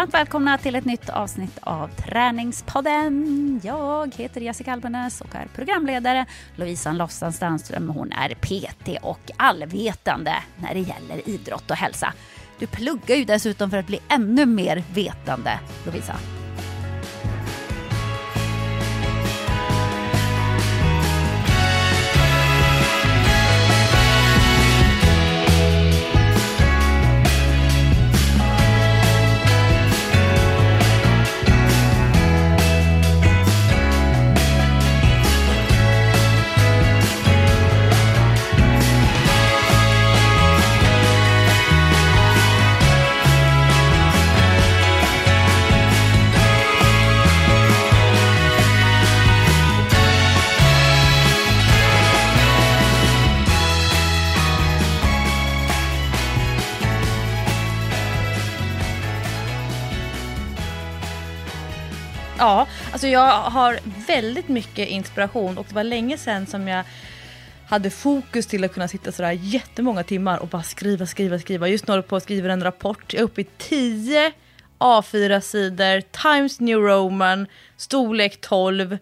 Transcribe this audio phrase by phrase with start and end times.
[0.00, 3.60] Varmt välkomna till ett nytt avsnitt av Träningspodden.
[3.64, 6.26] Jag heter Jessica Albenäs och är programledare.
[6.56, 12.12] Lovisa Lofsan Stanström hon är PT och allvetande när det gäller idrott och hälsa.
[12.58, 16.16] Du pluggar ju dessutom för att bli ännu mer vetande, Lovisa.
[63.00, 66.84] Alltså jag har väldigt mycket inspiration och det var länge sedan som jag
[67.66, 71.68] hade fokus till att kunna sitta sådär jättemånga timmar och bara skriva, skriva, skriva.
[71.68, 73.12] Just nu håller jag på att skriva en rapport.
[73.12, 74.32] Jag är uppe i 10
[74.78, 78.98] A4-sidor, Times New Roman, storlek 12,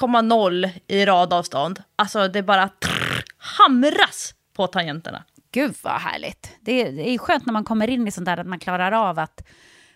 [0.00, 1.82] 1,0 i radavstånd.
[1.96, 5.24] Alltså det bara trrr, hamras på tangenterna.
[5.52, 6.50] Gud vad härligt.
[6.60, 8.92] Det är, det är skönt när man kommer in i sånt där att man klarar
[8.92, 9.46] av att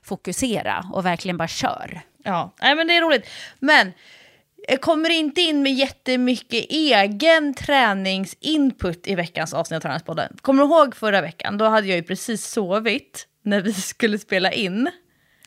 [0.03, 2.03] fokusera och verkligen bara kör.
[2.25, 3.29] Ja, nej men det är roligt.
[3.59, 3.93] Men
[4.69, 10.37] jag kommer inte in med jättemycket egen träningsinput i veckans avsnitt av Träningspodden.
[10.43, 11.59] Kommer du ihåg förra veckan?
[11.59, 14.91] Då hade jag ju precis sovit när vi skulle spela in.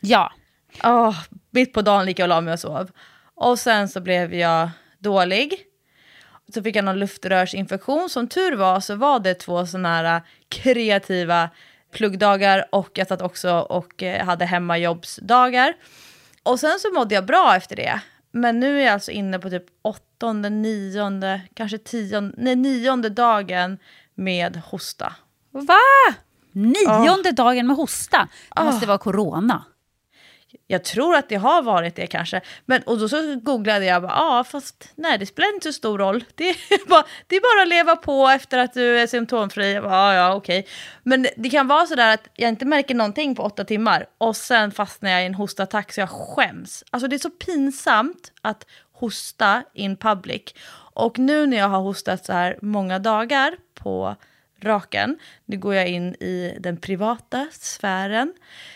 [0.01, 0.33] Ja.
[0.83, 1.19] Oh,
[1.51, 2.91] mitt på dagen gick jag och la mig och sov.
[3.35, 5.53] Och sen så blev jag dålig.
[6.53, 8.09] Så fick jag någon luftrörsinfektion.
[8.09, 11.49] Som tur var så var det två sådana här kreativa
[11.93, 15.73] pluggdagar och jag satt också och eh, hade hemmajobbsdagar.
[16.43, 18.01] Och sen så mådde jag bra efter det.
[18.31, 23.77] Men nu är jag alltså inne på typ åttonde, nionde, kanske tionde, nej, nionde dagen
[24.15, 25.13] med hosta.
[25.51, 26.15] Va?
[26.51, 27.35] Nionde oh.
[27.35, 28.27] dagen med hosta?
[28.55, 28.65] Det oh.
[28.65, 29.63] måste vara corona.
[30.67, 32.41] Jag tror att det har varit det kanske.
[32.65, 35.97] Men, och då så googlade jag, ja ah, fast nej det spelar inte så stor
[35.97, 36.23] roll.
[36.35, 39.73] Det är, bara, det är bara att leva på efter att du är symptomfri.
[39.73, 40.59] Ja, ah, ja okej.
[40.59, 40.71] Okay.
[41.03, 44.71] Men det kan vara sådär att jag inte märker någonting på åtta timmar och sen
[44.71, 46.83] fastnar jag i en hostattack så jag skäms.
[46.89, 50.53] Alltså det är så pinsamt att hosta in public.
[50.93, 54.15] Och nu när jag har hostat så här många dagar på
[54.63, 55.19] raken.
[55.45, 58.33] Nu går jag in i den privata sfären.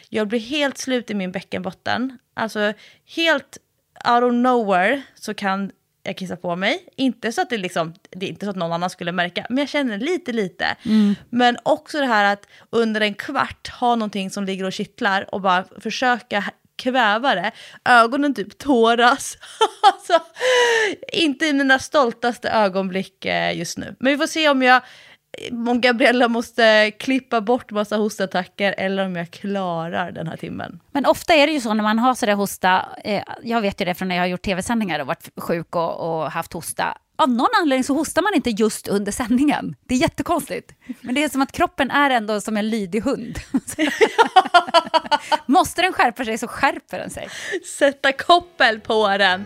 [0.10, 2.18] Jag blir helt slut i min bäckenbotten.
[2.34, 2.74] Alltså
[3.16, 3.58] helt
[4.06, 5.72] out of nowhere så kan
[6.04, 6.88] jag kissa på mig.
[6.96, 9.58] Inte så att det liksom, det är inte så att någon annan skulle märka, men
[9.58, 10.76] jag känner lite lite.
[10.86, 11.16] Mm.
[11.30, 15.42] Men också det här att under en kvart ha någonting som ligger och kittlar och
[15.42, 16.44] bara försöka
[16.76, 17.52] kväva det.
[17.86, 19.38] Ögonen typ tåras.
[19.94, 20.20] alltså,
[21.14, 23.96] inte i mina stoltaste ögonblick eh, just nu.
[24.00, 24.82] Men vi får se om jag
[25.52, 30.80] om Gabriella måste klippa bort massa hostattacker eller om jag klarar den här timmen.
[30.92, 33.86] Men ofta är det ju så när man har sådär hosta, eh, jag vet ju
[33.86, 36.98] det från när jag har gjort tv-sändningar och varit sjuk och, och, haft hosta.
[37.16, 39.76] Av någon anledning så hostar man inte just under sändningen.
[39.88, 40.74] Det är jättekonstigt.
[41.02, 43.40] Men det är som att kroppen är ändå som en lydig hund.
[45.46, 47.28] Måste den skärpa sig så skärper den sig.
[47.78, 49.46] Sätta koppel på den.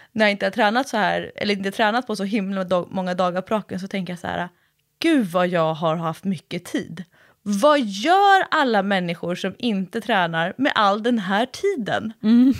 [0.13, 3.13] När jag inte har tränat så här, eller inte tränat på så himla dag, många
[3.13, 4.49] dagar på raken så tänker jag så här,
[5.01, 7.03] gud vad jag har haft mycket tid.
[7.43, 12.13] vad gör alla människor som inte tränar med all den här tiden?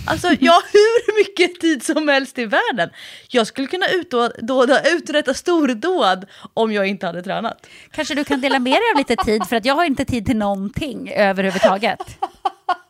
[0.08, 2.90] Alltså jag har hur mycket tid som helst i världen.
[3.30, 7.68] Jag skulle kunna utdåda, uträtta stordåd om jag inte hade tränat.
[7.92, 10.26] Kanske du kan dela med dig av lite tid, för att jag har inte tid
[10.26, 12.00] till någonting överhuvudtaget.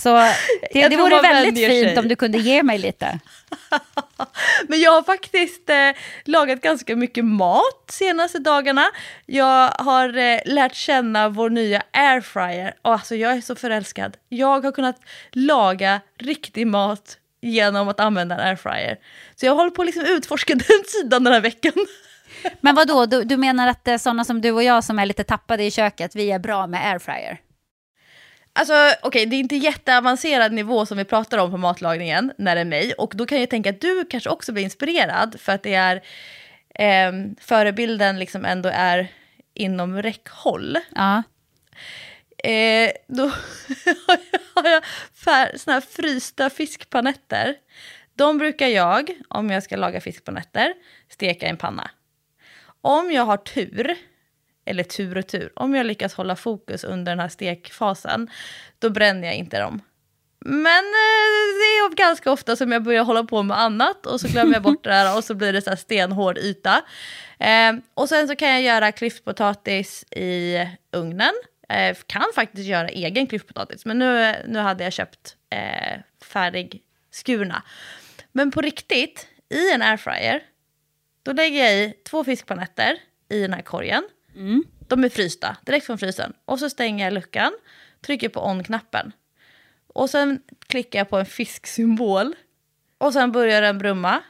[0.00, 0.16] Så
[0.72, 1.98] det, det vore väldigt fint sig.
[1.98, 3.18] om du kunde ge mig lite.
[4.68, 5.90] Men jag har faktiskt eh,
[6.24, 8.86] lagat ganska mycket mat senaste dagarna.
[9.26, 12.74] Jag har eh, lärt känna vår nya airfryer.
[12.82, 14.16] Och alltså jag är så förälskad.
[14.28, 15.00] Jag har kunnat
[15.32, 18.98] laga riktig mat genom att använda en airfryer.
[19.36, 21.86] Så jag håller på att liksom utforska den sidan den här veckan.
[22.60, 23.06] Men vad då?
[23.06, 26.16] Du, du menar att sådana som du och jag som är lite tappade i köket,
[26.16, 27.38] vi är bra med airfryer?
[28.52, 32.60] Alltså okej, det är inte jätteavancerad nivå som vi pratar om på matlagningen när det
[32.60, 32.92] är mig.
[32.92, 36.02] Och då kan jag tänka att du kanske också blir inspirerad för att det är
[36.74, 39.08] eh, förebilden liksom ändå är
[39.54, 40.78] inom räckhåll.
[40.94, 41.22] Ja.
[42.44, 43.22] Eh, då
[44.54, 47.56] har jag fär, såna här frysta fiskpanetter.
[48.14, 50.74] De brukar jag, om jag ska laga fiskpanetter,
[51.08, 51.90] steka i en panna.
[52.80, 53.96] Om jag har tur,
[54.70, 58.30] eller tur och tur, om jag lyckas hålla fokus under den här stekfasen,
[58.78, 59.82] då bränner jag inte dem.
[60.44, 64.28] Men eh, det är ganska ofta som jag börjar hålla på med annat och så
[64.28, 66.82] glömmer jag bort det där och så blir det så här stenhård yta.
[67.38, 70.58] Eh, och sen så kan jag göra klyftpotatis i
[70.92, 71.32] ugnen.
[71.68, 77.62] Eh, kan faktiskt göra egen klyftpotatis, men nu, nu hade jag köpt eh, färdig skurna.
[78.32, 80.42] Men på riktigt, i en airfryer,
[81.22, 82.96] då lägger jag i två fiskpanetter
[83.28, 84.08] i den här korgen.
[84.88, 86.32] De är frysta, direkt från frysen.
[86.44, 87.52] Och så stänger jag luckan,
[88.00, 89.12] trycker på on-knappen.
[89.86, 92.34] Och sen klickar jag på en fisksymbol.
[92.98, 94.22] Och sen börjar den brumma.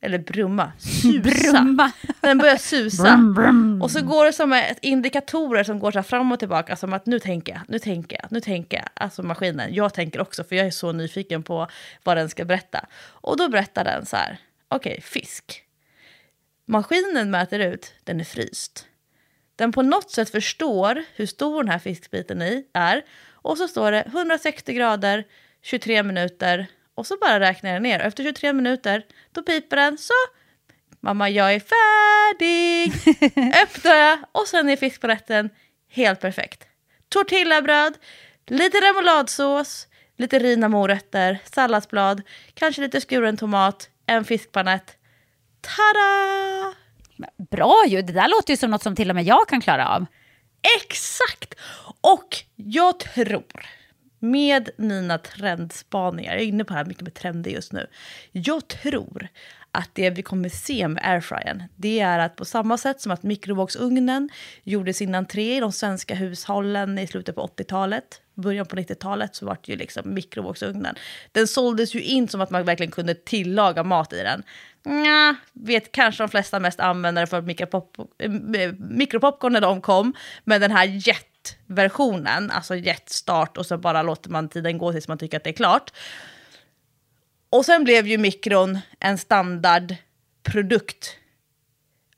[0.00, 1.18] Eller brumma, susa.
[1.52, 1.92] Brumma.
[2.20, 3.18] Den börjar susa.
[3.82, 6.76] Och så går det som ett indikatorer som går så fram och tillbaka.
[6.76, 8.88] Som att nu tänker jag, nu tänker jag, nu tänker jag.
[8.94, 9.74] Alltså maskinen.
[9.74, 11.66] Jag tänker också för jag är så nyfiken på
[12.04, 12.86] vad den ska berätta.
[13.04, 14.38] Och då berättar den så här.
[14.68, 15.64] Okej, fisk.
[16.66, 18.86] Maskinen mäter ut, den är fryst.
[19.56, 23.02] Den på något sätt förstår hur stor den här fiskbiten i är.
[23.32, 25.24] Och så står det 160 grader,
[25.62, 26.66] 23 minuter.
[26.94, 27.98] Och så bara räknar jag ner.
[28.00, 29.02] Och efter 23 minuter,
[29.32, 29.98] då piper den.
[29.98, 30.12] Så,
[31.00, 32.92] mamma jag är färdig.
[33.62, 35.50] Öppnar jag och sen är fiskpaletten
[35.88, 36.66] helt perfekt.
[37.08, 37.98] Tortillabröd,
[38.46, 42.22] lite remouladsås, lite rina morötter, salladsblad,
[42.54, 44.96] kanske lite skuren tomat, en fiskpanett.
[45.60, 46.81] Tada!
[47.50, 49.88] Bra ju, det där låter ju som något som till och med jag kan klara
[49.88, 50.06] av.
[50.80, 51.54] Exakt!
[52.00, 53.66] Och jag tror,
[54.18, 57.86] med mina trendspaningar, jag är inne på det här mycket med trender just nu.
[58.32, 59.28] Jag tror
[59.72, 63.22] att det vi kommer se med airfryern, det är att på samma sätt som att
[63.22, 64.28] mikrovågsugnen
[64.64, 69.46] gjorde sin entré i de svenska hushållen i slutet på 80-talet, början på 90-talet så
[69.46, 70.94] var det ju liksom mikrovågsugnen.
[71.32, 74.42] Den såldes ju in som att man verkligen kunde tillaga mat i den.
[74.84, 78.30] Nja, vet kanske de flesta mest användare för mikropop, eh,
[78.78, 80.12] mikropopcorn när de kom,
[80.44, 85.18] men den här jetversionen, alltså jetstart och så bara låter man tiden gå tills man
[85.18, 85.92] tycker att det är klart.
[87.52, 91.16] Och sen blev ju mikron en standardprodukt.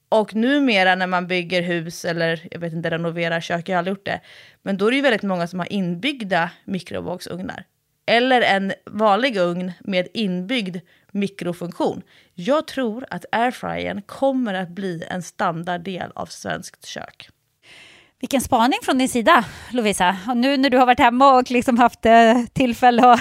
[0.08, 3.92] Och numera när man bygger hus eller jag vet inte, renoverar kök, jag har aldrig
[3.92, 4.20] gjort det.
[4.62, 7.64] Men då är det ju väldigt många som har inbyggda mikrovågsugnar.
[8.06, 10.76] Eller en vanlig ugn med inbyggd
[11.12, 12.02] mikrofunktion.
[12.34, 17.28] Jag tror att airfryern kommer att bli en standarddel av svenskt kök.
[18.20, 20.16] Vilken spaning från din sida, Lovisa.
[20.28, 23.20] Och nu när du har varit hemma och liksom haft eh, tillfälle att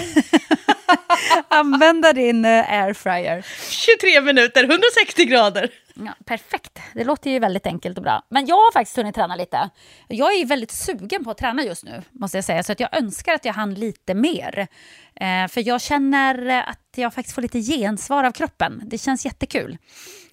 [1.48, 3.46] använda din eh, airfryer.
[3.70, 5.70] 23 minuter, 160 grader.
[5.96, 8.26] Ja, perfekt, det låter ju väldigt enkelt och bra.
[8.30, 9.70] Men jag har faktiskt hunnit träna lite.
[10.08, 12.64] Jag är ju väldigt sugen på att träna just nu, måste jag säga.
[12.64, 14.68] Så att jag önskar att jag hann lite mer.
[15.16, 18.82] Eh, för jag känner att jag faktiskt får lite gensvar av kroppen.
[18.86, 19.78] Det känns jättekul.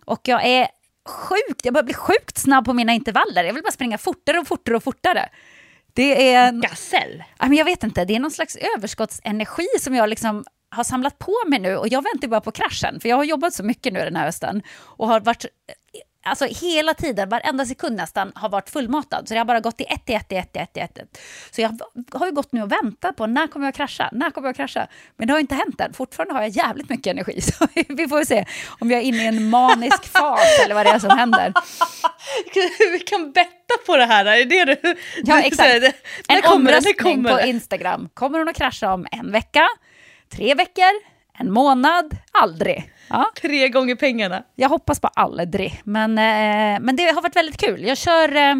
[0.04, 0.68] Och jag är
[1.08, 3.44] sjukt, jag börjar bli sjukt snabb på mina intervaller.
[3.44, 5.28] Jag vill bara springa fortare och fortare och fortare.
[5.92, 6.52] Det är...
[6.52, 7.22] Gasell.
[7.38, 11.18] Ja, men jag vet inte, det är någon slags överskottsenergi som jag liksom har samlat
[11.18, 13.92] på mig nu och jag väntar bara på kraschen för jag har jobbat så mycket
[13.92, 15.46] nu den här hösten och har varit
[16.22, 19.28] Alltså hela tiden, varenda sekund nästan, har varit fullmatad.
[19.28, 21.20] Så det har bara gått i ett, i ett, i ett, i ett, i ett.
[21.50, 21.78] Så jag
[22.12, 24.86] har ju gått nu och väntat på när kommer jag krascha, när kommer jag krascha?
[25.16, 25.92] Men det har inte hänt än.
[25.92, 27.40] Fortfarande har jag jävligt mycket energi.
[27.40, 28.44] Så vi får se
[28.80, 31.52] om jag är inne i en manisk fas eller vad det är som händer.
[32.92, 35.94] Vi kan betta på det här, är det du Ja, exakt.
[36.28, 37.40] En omröstning på?
[37.40, 38.08] Instagram.
[38.14, 39.68] Kommer hon att krascha om en vecka,
[40.30, 40.92] tre veckor,
[41.38, 42.92] en månad, aldrig?
[43.08, 43.30] Ja.
[43.40, 44.42] Tre gånger pengarna.
[44.54, 47.84] Jag hoppas på aldrig, men, eh, men det har varit väldigt kul.
[47.84, 48.54] Jag kör eh,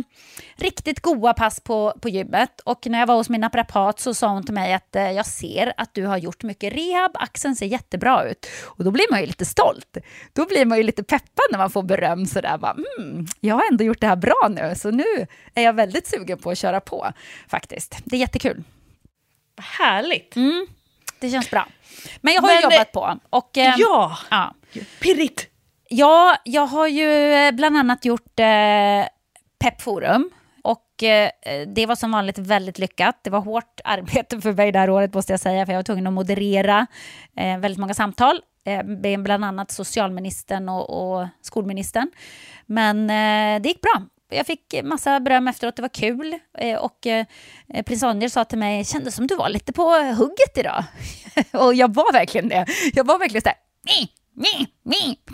[0.57, 2.61] riktigt goa pass på, på gymmet.
[2.61, 5.27] Och när jag var hos min naprapat så sa hon till mig att eh, jag
[5.27, 8.47] ser att du har gjort mycket rehab, axeln ser jättebra ut.
[8.65, 9.97] Och då blir man ju lite stolt.
[10.33, 12.59] Då blir man ju lite peppad när man får beröm sådär.
[12.59, 16.07] Bara, mm, jag har ändå gjort det här bra nu, så nu är jag väldigt
[16.07, 17.13] sugen på att köra på
[17.49, 17.97] faktiskt.
[18.05, 18.63] Det är jättekul.
[19.57, 20.37] Vad härligt.
[20.37, 20.67] Mm,
[21.21, 21.69] det känns bra.
[22.21, 23.19] Men jag har Men, ju jobbat på.
[23.31, 24.55] Och, eh, Ja, ja.
[25.01, 25.47] pirrigt.
[25.89, 29.07] Ja, jag har ju eh, bland annat gjort eh,
[29.59, 30.31] Pepforum.
[30.63, 31.31] Och eh,
[31.67, 33.19] det var som vanligt väldigt lyckat.
[33.23, 35.83] Det var hårt arbete för mig det här året måste jag säga, för jag var
[35.83, 36.87] tvungen att moderera
[37.37, 42.11] eh, väldigt många samtal eh, bland annat socialministern och, och skolministern.
[42.67, 44.03] Men eh, det gick bra.
[44.31, 46.35] Jag fick massa beröm efteråt, det var kul.
[46.59, 47.27] Eh, och eh,
[47.87, 50.85] prins Daniel sa till mig, kändes som du var lite på hugget idag.
[51.65, 52.67] och jag var verkligen det.
[52.95, 53.59] Jag var verkligen så här,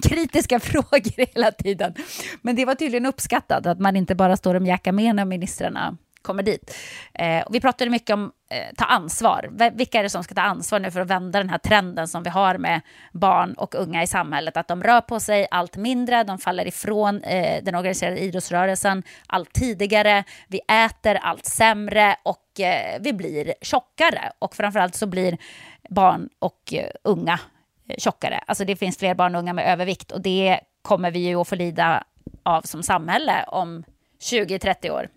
[0.03, 1.95] kritiska frågor hela tiden.
[2.43, 5.27] Men det var tydligen uppskattat att man inte bara står och mjäkar med en av
[5.27, 5.97] ministrarna
[6.27, 6.77] kommer dit.
[7.15, 9.49] Eh, och vi pratade mycket om eh, ta ansvar.
[9.53, 12.09] V vilka är det som ska ta ansvar nu för att vända den här trenden
[12.09, 12.81] som vi har med
[13.13, 14.57] barn och unga i samhället?
[14.57, 19.53] Att de rör på sig allt mindre, de faller ifrån eh, den organiserade idrottsrörelsen allt
[19.53, 24.33] tidigare, vi äter allt sämre och eh, vi blir tjockare.
[24.39, 25.39] Och framförallt så blir
[25.89, 27.41] barn och eh, unga
[27.89, 28.41] eh, tjockare.
[28.47, 31.49] Alltså det finns fler barn och unga med övervikt och det kommer vi ju att
[31.49, 32.05] få lida
[32.43, 33.85] av som samhälle om
[34.21, 35.09] 20-30 år.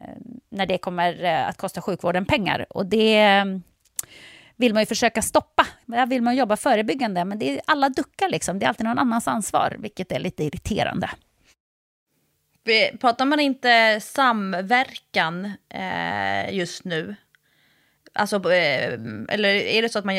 [0.00, 0.16] Eh,
[0.48, 2.66] när det kommer eh, att kosta sjukvården pengar.
[2.70, 3.44] Och det eh,
[4.56, 5.66] vill man ju försöka stoppa.
[5.86, 8.58] Där vill man jobba förebyggande, men det är, alla duckar liksom.
[8.58, 11.10] Det är alltid någon annans ansvar, vilket är lite irriterande.
[13.00, 17.16] Pratar man inte samverkan eh, just nu?
[18.12, 18.92] Alltså, eh,
[19.28, 20.16] eller är det så att man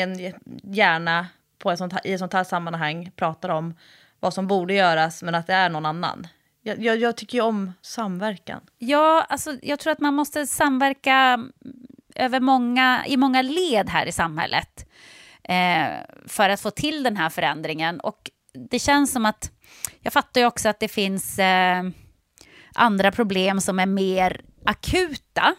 [0.62, 1.26] gärna
[1.58, 3.74] på ett sånt här, i ett sånt här sammanhang pratar om
[4.20, 6.26] vad som borde göras men att det är någon annan?
[6.68, 8.60] Jag, jag, jag tycker ju om samverkan.
[8.78, 11.52] Ja, alltså, jag tror att man måste samverka mm,
[12.14, 14.88] över många, i många led här i samhället
[15.42, 15.86] eh,
[16.26, 18.00] för att få till den här förändringen.
[18.00, 18.30] Och
[18.70, 19.50] det känns som att,
[20.00, 21.82] jag fattar ju också att det finns eh,
[22.74, 25.54] andra problem som är mer akuta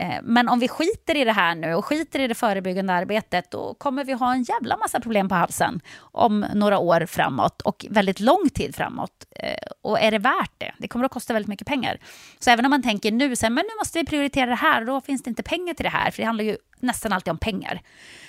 [0.00, 3.50] Eh, men om vi skiter i det här nu och skiter i det förebyggande arbetet
[3.50, 7.86] då kommer vi ha en jävla massa problem på halsen om några år framåt och
[7.90, 9.26] väldigt lång tid framåt.
[9.36, 10.72] Eh, och är det värt det?
[10.78, 11.98] Det kommer att kosta väldigt mycket pengar.
[12.38, 14.84] Så även om man tänker nu, så här, men nu måste vi prioritera det här,
[14.84, 17.38] då finns det inte pengar till det här, för det handlar ju nästan alltid om
[17.38, 17.80] pengar.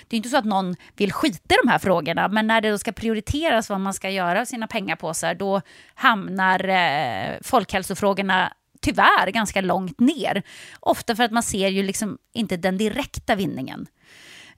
[0.08, 2.70] Det är inte så att någon vill skita i de här frågorna, men när det
[2.70, 5.60] då ska prioriteras vad man ska göra av sina pengapåsar, då
[5.94, 10.42] hamnar eh, folkhälsofrågorna tyvärr ganska långt ner.
[10.80, 13.86] Ofta för att man ser ju liksom inte den direkta vinningen.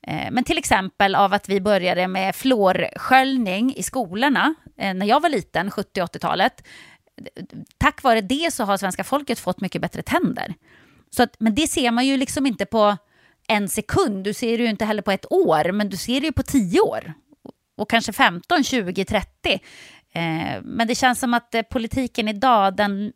[0.02, 5.20] Eh, men till exempel av att vi började med fluorsköljning i skolorna eh, när jag
[5.20, 6.66] var liten, 70 80-talet.
[7.78, 10.54] Tack vare det så har svenska folket fått mycket bättre tänder.
[11.10, 12.96] Så att, men det ser man ju liksom inte på
[13.48, 16.26] en sekund, du ser det ju inte heller på ett år, men du ser det
[16.26, 17.14] ju på tio år.
[17.76, 19.52] Och kanske 15, 20, 30.
[20.14, 23.12] Eh, men det känns som att eh, politiken idag, den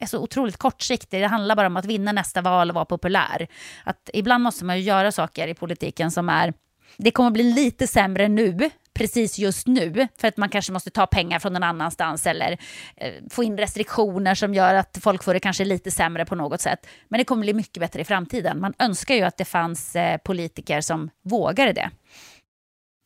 [0.00, 1.22] är så otroligt kortsiktig.
[1.22, 3.48] Det handlar bara om att vinna nästa val och vara populär.
[3.84, 6.54] Att ibland måste man ju göra saker i politiken som är...
[6.96, 11.06] Det kommer bli lite sämre nu, precis just nu, för att man kanske måste ta
[11.06, 12.58] pengar från någon annanstans eller
[12.96, 16.60] eh, få in restriktioner som gör att folk får det kanske lite sämre på något
[16.60, 16.86] sätt.
[17.08, 18.60] Men det kommer bli mycket bättre i framtiden.
[18.60, 21.90] Man önskar ju att det fanns eh, politiker som vågade det.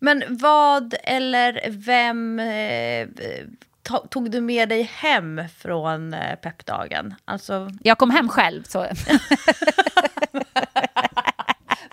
[0.01, 3.09] Men vad eller vem eh,
[4.11, 7.15] tog du med dig hem från eh, peppdagen?
[7.25, 7.71] Alltså...
[7.83, 8.63] Jag kom hem själv.
[8.63, 8.79] Så.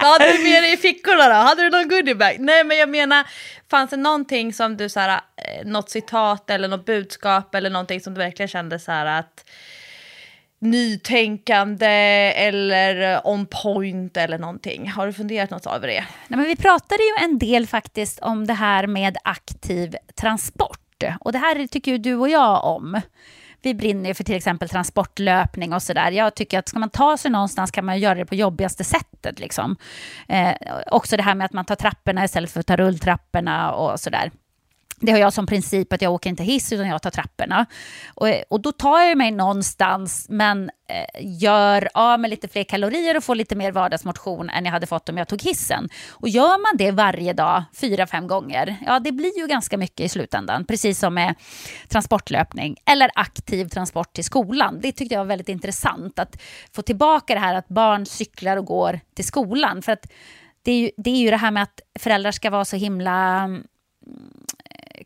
[0.02, 1.34] Vad hade du med dig i fickorna då?
[1.34, 2.36] Hade du någon goodiebag?
[2.40, 3.28] Nej men jag menar,
[3.70, 8.02] fanns det någonting som du, så här, eh, något citat eller något budskap eller någonting
[8.02, 9.46] som du verkligen kände så här att
[10.62, 11.88] nytänkande
[12.36, 14.90] eller on point eller någonting.
[14.90, 16.06] Har du funderat något över det?
[16.28, 20.81] Nej, men vi pratade ju en del faktiskt om det här med aktiv transport.
[21.20, 23.02] Och det här tycker ju du och jag om.
[23.64, 26.12] Vi brinner ju för till exempel transportlöpning och sådär.
[26.12, 29.40] Jag tycker att ska man ta sig någonstans kan man göra det på jobbigaste sättet.
[29.40, 29.76] Liksom.
[30.28, 30.54] Eh,
[30.92, 34.32] också det här med att man tar trapporna istället för att ta rulltrapporna och sådär.
[35.04, 37.66] Det har jag som princip att jag åker inte hiss utan jag tar trapporna.
[38.16, 41.06] Och, och då tar jag mig någonstans men eh,
[41.42, 45.10] gör av med lite fler kalorier och får lite mer vardagsmotion än jag hade fått
[45.10, 45.90] om jag tog hissen.
[46.10, 50.06] Och gör man det varje dag, fyra, fem gånger, ja det blir ju ganska mycket
[50.06, 50.66] i slutändan.
[50.66, 51.36] Precis som med
[51.88, 54.80] transportlöpning eller aktiv transport till skolan.
[54.82, 56.42] Det tyckte jag var väldigt intressant att
[56.76, 59.82] få tillbaka det här att barn cyklar och går till skolan.
[59.82, 60.12] För att
[60.64, 63.44] det är ju det, är ju det här med att föräldrar ska vara så himla
[63.44, 63.64] mm,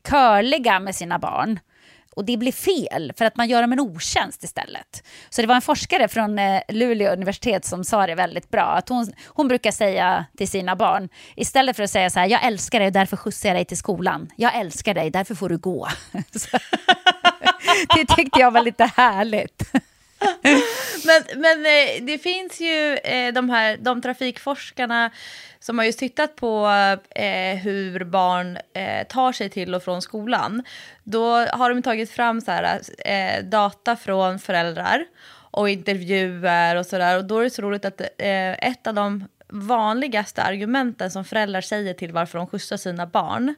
[0.06, 1.60] curliga med sina barn
[2.16, 5.04] och det blir fel för att man gör dem en otjänst istället.
[5.30, 8.64] Så det var en forskare från eh, Luleå universitet som sa det väldigt bra.
[8.64, 12.46] Att hon, hon brukar säga till sina barn, istället för att säga så här, jag
[12.46, 14.32] älskar dig, därför skjutsar jag dig till skolan.
[14.36, 15.88] Jag älskar dig, därför får du gå.
[17.96, 19.72] det tyckte jag var lite härligt.
[21.06, 25.12] men, men eh, det finns ju eh, de här de trafikforskarna
[25.60, 26.68] som har just tittat på
[27.10, 30.64] eh, hur barn eh, tar sig till och från skolan.
[31.04, 35.06] Då har de tagit fram så här, eh, data från föräldrar
[35.52, 37.18] och intervjuer och sådär.
[37.18, 41.62] Och då är det så roligt att eh, ett av de vanligaste argumenten som föräldrar
[41.62, 43.56] säger till varför de skjutsar sina barn,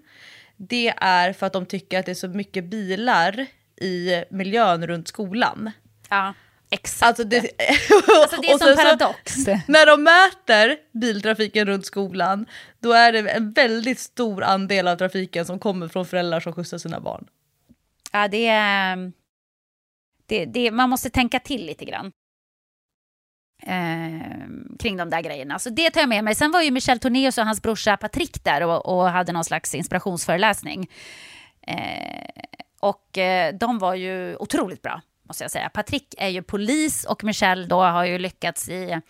[0.58, 3.46] det är för att de tycker att det är så mycket bilar
[3.82, 5.72] i miljön runt skolan.
[6.10, 6.34] Ja.
[6.70, 7.08] Exakt.
[7.08, 7.38] Alltså det,
[8.22, 9.34] alltså det är som paradox.
[9.34, 12.46] Så, när de mäter biltrafiken runt skolan,
[12.80, 16.78] då är det en väldigt stor andel av trafiken som kommer från föräldrar som skjutsar
[16.78, 17.28] sina barn.
[18.12, 19.12] Ja, det är...
[20.26, 22.12] Det, det, man måste tänka till lite grann.
[23.64, 24.48] Eh,
[24.80, 25.60] kring de där grejerna.
[25.60, 26.36] Så det tar jag med mig.
[26.36, 29.76] Sen var ju Michel Tornéus och hans brorsa Patrick där och, och hade någon slags
[29.76, 30.90] inspirationsföreläsning.
[31.62, 32.30] Eh,
[32.80, 35.70] och eh, de var ju otroligt bra måste jag säga.
[35.70, 39.02] Patrick är ju polis och Michelle då har ju lyckats i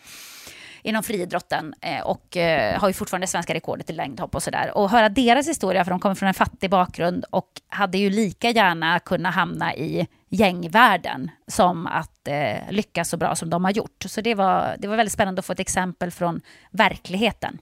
[0.87, 4.77] inom friidrotten eh, och eh, har ju fortfarande svenska rekordet i längdhopp och sådär.
[4.77, 8.49] Och höra deras historia, för de kommer från en fattig bakgrund och hade ju lika
[8.49, 14.05] gärna kunnat hamna i gängvärlden som att eh, lyckas så bra som de har gjort.
[14.07, 17.57] Så det var, det var väldigt spännande att få ett exempel från verkligheten.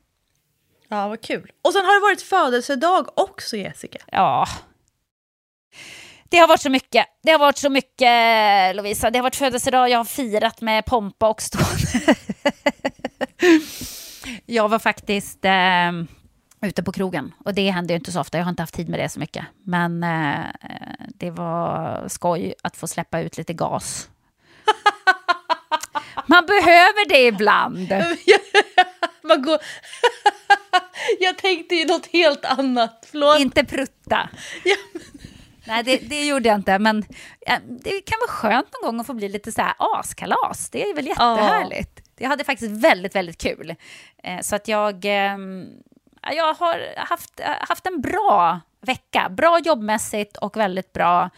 [0.87, 1.51] Ja, vad kul.
[1.61, 3.99] Och sen har det varit födelsedag också, Jessica.
[4.11, 4.47] Ja,
[6.35, 7.05] det har varit så mycket.
[7.23, 9.09] Det har varit så mycket, Lovisa.
[9.09, 11.79] Det har varit födelsedag, jag har firat med pompa och stånd.
[14.45, 15.91] jag var faktiskt eh,
[16.61, 18.37] ute på krogen och det händer ju inte så ofta.
[18.37, 19.45] Jag har inte haft tid med det så mycket.
[19.63, 20.45] Men eh,
[21.07, 24.09] det var skoj att få släppa ut lite gas.
[26.25, 27.91] Man behöver det ibland.
[29.23, 29.59] Man går...
[31.19, 33.07] jag tänkte ju något helt annat.
[33.11, 33.39] Förlåt.
[33.39, 34.29] Inte prutta.
[34.63, 34.75] Ja,
[35.67, 37.05] Nej, det, det, gjorde jag inte, men
[37.83, 40.69] det kan vara skönt någon gång att få bli lite så här askalas.
[40.69, 41.99] Det är väl jättehärligt.
[41.99, 42.05] Oh.
[42.17, 43.75] Jag hade faktiskt väldigt, väldigt kul.
[44.23, 45.67] Eh, så att jag, ehm,
[46.35, 49.29] jag har haft, haft en bra vecka.
[49.29, 51.29] Bra jobbmässigt och väldigt bra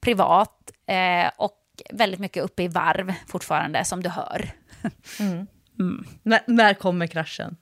[0.00, 0.70] privat.
[0.86, 1.56] Eh, och
[1.90, 4.50] väldigt mycket uppe i varv fortfarande, som du hör.
[5.20, 5.46] Mm.
[5.80, 6.04] Mm.
[6.22, 7.56] När, när kommer kraschen?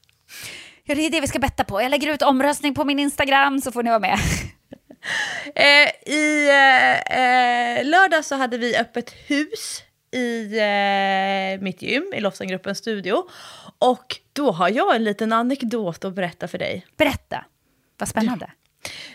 [0.84, 1.82] Ja, det är det vi ska betta på.
[1.82, 4.18] Jag lägger ut omröstning på min Instagram så får ni vara med.
[5.54, 12.20] Eh, I eh, eh, lördag så hade vi öppet hus i eh, mitt gym, i
[12.20, 13.24] Lofsangruppens studio.
[13.78, 16.86] Och då har jag en liten anekdot att berätta för dig.
[16.96, 17.44] Berätta,
[17.98, 18.50] vad spännande.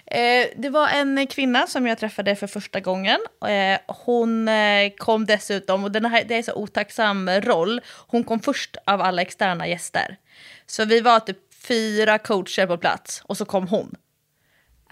[0.05, 3.19] Eh, det var en kvinna som jag träffade för första gången.
[3.47, 8.39] Eh, hon eh, kom dessutom, och den här, det är så otacksam roll, hon kom
[8.39, 10.17] först av alla externa gäster.
[10.65, 13.95] Så vi var typ fyra coacher på plats och så kom hon.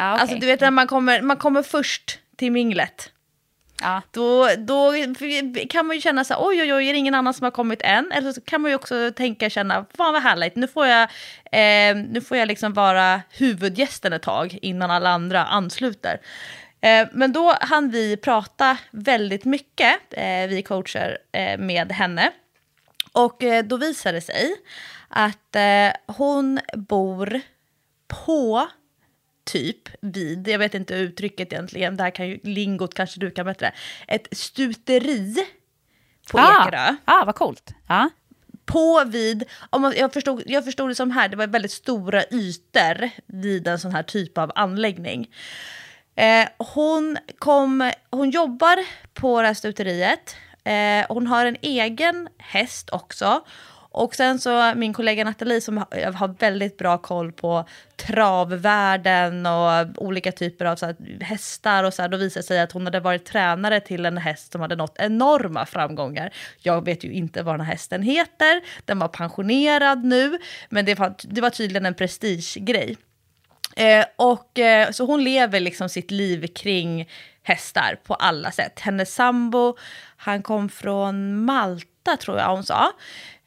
[0.02, 0.22] Ah, okay.
[0.22, 3.12] Alltså du vet när man kommer, man kommer först till minglet.
[3.82, 4.02] Ja.
[4.12, 4.94] Då, då
[5.70, 7.52] kan man ju känna så här, oj oj oj, är det ingen annan som har
[7.52, 8.12] kommit än?
[8.12, 11.04] Eller så kan man ju också tänka, känna, fan vad härligt, nu får jag,
[11.52, 16.22] eh, nu får jag liksom vara huvudgästen ett tag innan alla andra ansluter.
[16.82, 22.32] Eh, men då hann vi prata väldigt mycket, eh, vi coacher, eh, med henne.
[23.12, 24.56] Och eh, då visade det sig
[25.10, 27.42] att eh, hon bor
[28.26, 28.68] på
[29.44, 33.46] typ vid, jag vet inte uttrycket egentligen, det här kan ju, lingot kanske du kan
[33.46, 33.72] bättre,
[34.08, 35.36] ett stuteri
[36.32, 36.96] på ah, Ekerö.
[37.06, 37.74] Ah, vad coolt.
[37.88, 38.10] Ah.
[38.66, 42.24] På vid, om man, jag, förstod, jag förstod det som här, det var väldigt stora
[42.24, 45.30] ytor vid en sån här typ av anläggning.
[46.16, 52.90] Eh, hon, kom, hon jobbar på det här stuteriet, eh, hon har en egen häst
[52.90, 53.44] också
[53.92, 60.32] och sen så min kollega Nathalie som har väldigt bra koll på travvärlden och olika
[60.32, 63.00] typer av så här, hästar och så här, då visade det sig att hon hade
[63.00, 66.34] varit tränare till en häst som hade nått enorma framgångar.
[66.60, 70.38] Jag vet ju inte vad den här hästen heter, den var pensionerad nu,
[70.70, 72.98] men det var, det var tydligen en prestigegrej.
[73.76, 77.10] Eh, och, eh, så hon lever liksom sitt liv kring
[77.44, 78.80] hästar på alla sätt.
[78.80, 79.78] Hennes sambo,
[80.18, 82.92] han kom från Malta tror jag hon sa.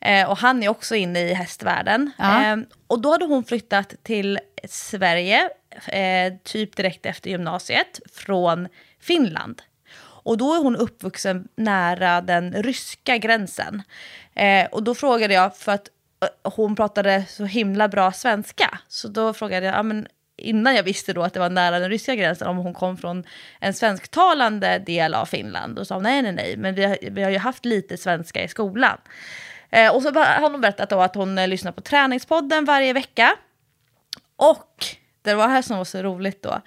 [0.05, 2.11] Eh, och han är också inne i hästvärlden.
[2.19, 2.45] Ja.
[2.45, 4.39] Eh, och då hade hon flyttat till
[4.69, 5.51] Sverige,
[5.87, 8.69] eh, typ direkt efter gymnasiet, från
[9.01, 9.63] Finland.
[10.25, 13.83] Och då är hon uppvuxen nära den ryska gränsen.
[14.35, 15.89] Eh, och då frågade jag, för att
[16.23, 20.83] eh, hon pratade så himla bra svenska, så då frågade jag, ja, men, innan jag
[20.83, 23.25] visste då att det var nära den ryska gränsen, om hon kom från
[23.61, 25.79] en svensktalande del av Finland.
[25.79, 28.49] Och sa nej, nej, nej, men vi har, vi har ju haft lite svenska i
[28.49, 28.99] skolan.
[29.75, 33.37] Eh, och så har hon berättat då att hon eh, lyssnar på träningspodden varje vecka.
[34.37, 34.87] Och
[35.23, 36.61] det var här som var så roligt då.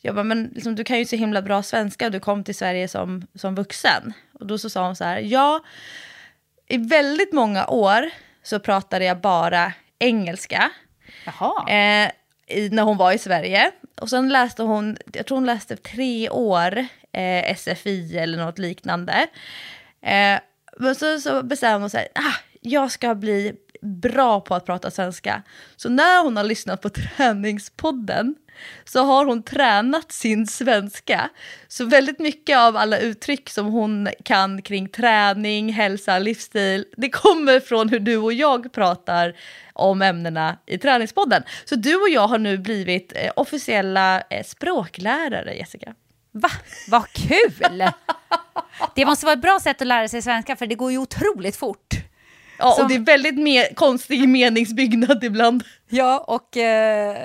[0.00, 2.54] Jag bara, men liksom, du kan ju så himla bra svenska och du kom till
[2.54, 4.12] Sverige som, som vuxen.
[4.32, 5.60] Och då så sa hon så här, ja,
[6.68, 8.10] i väldigt många år
[8.42, 10.70] så pratade jag bara engelska.
[11.68, 12.10] Eh,
[12.46, 13.70] i, när hon var i Sverige.
[14.00, 19.26] Och sen läste hon, jag tror hon läste tre år eh, SFI eller något liknande.
[20.02, 20.38] Eh,
[20.76, 25.42] men så, så bestämde hon sig, ah, jag ska bli bra på att prata svenska.
[25.76, 28.34] Så när hon har lyssnat på träningspodden
[28.84, 31.30] så har hon tränat sin svenska.
[31.68, 37.60] Så väldigt mycket av alla uttryck som hon kan kring träning, hälsa, livsstil, det kommer
[37.60, 39.36] från hur du och jag pratar
[39.72, 41.42] om ämnena i träningspodden.
[41.64, 45.94] Så du och jag har nu blivit eh, officiella eh, språklärare, Jessica.
[46.32, 46.50] Va?
[46.88, 47.84] Vad kul!
[48.94, 51.56] Det måste vara ett bra sätt att lära sig svenska för det går ju otroligt
[51.56, 51.94] fort.
[52.60, 55.64] Ja, Som- och det är väldigt me- konstig meningsbyggnad ibland.
[55.88, 57.16] Ja, och eh,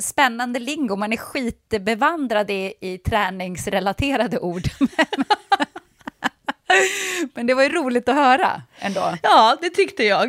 [0.00, 0.96] spännande lingo.
[0.96, 4.62] Man är skitbevandrad i, i träningsrelaterade ord.
[7.34, 9.14] Men det var ju roligt att höra ändå.
[9.22, 10.26] Ja, det tyckte jag.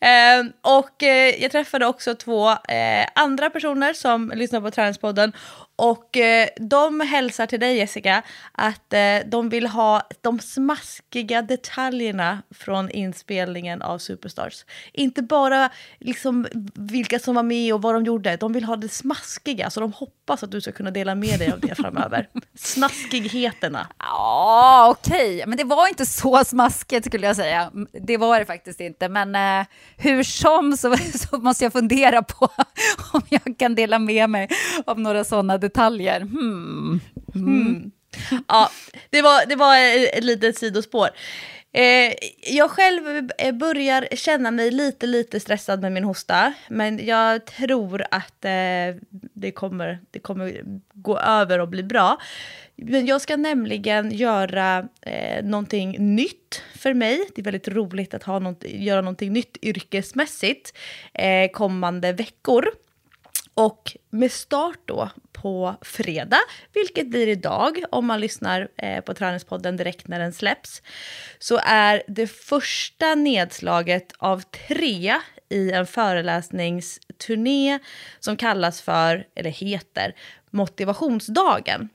[0.00, 5.32] Eh, och eh, jag träffade också två eh, andra personer som lyssnar på Träningspodden.
[5.76, 12.42] Och eh, de hälsar till dig Jessica att eh, de vill ha de smaskiga detaljerna
[12.50, 14.64] från inspelningen av Superstars.
[14.92, 18.88] Inte bara liksom vilka som var med och vad de gjorde, de vill ha det
[18.88, 19.70] smaskiga.
[19.70, 22.28] Så de hoppas att du ska kunna dela med dig av det framöver.
[22.54, 23.86] Snaskigheterna.
[23.98, 25.44] Ja, okej.
[25.46, 27.70] Men det var inte så smaskigt skulle jag säga.
[27.92, 29.08] Det var det faktiskt inte.
[29.08, 30.96] Men eh, hur som så,
[31.30, 32.48] så måste jag fundera på
[33.12, 34.48] om jag kan dela med mig
[34.86, 36.20] av några sådana detaljer.
[36.20, 37.00] Hmm.
[38.48, 38.70] Ja,
[39.10, 39.76] det var, det var
[40.16, 41.08] ett litet sidospår.
[41.74, 42.12] Eh,
[42.54, 46.52] jag själv eh, börjar känna mig lite, lite stressad med min hosta.
[46.68, 50.62] Men jag tror att eh, det, kommer, det kommer
[50.94, 52.18] gå över och bli bra.
[52.76, 57.20] Men jag ska nämligen göra eh, någonting nytt för mig.
[57.34, 60.76] Det är väldigt roligt att ha något, göra någonting nytt yrkesmässigt
[61.14, 62.68] eh, kommande veckor.
[63.54, 66.40] Och med start då på fredag,
[66.72, 70.82] vilket blir idag om man lyssnar eh, på Träningspodden direkt när den släpps,
[71.38, 77.78] så är det första nedslaget av tre i en föreläsningsturné
[78.20, 80.14] som kallas för, eller heter,
[80.50, 81.88] Motivationsdagen.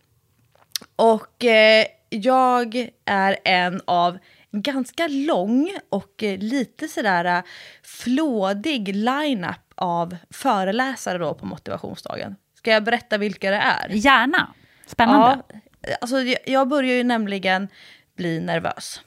[0.95, 4.17] Och eh, jag är en av
[4.51, 7.43] ganska lång och eh, lite sådär eh,
[7.83, 12.35] flådig line-up av föreläsare då på motivationsdagen.
[12.55, 13.89] Ska jag berätta vilka det är?
[13.89, 14.53] Gärna.
[14.85, 15.43] Spännande.
[15.81, 17.67] Ja, alltså jag, jag börjar ju nämligen
[18.15, 19.01] bli nervös.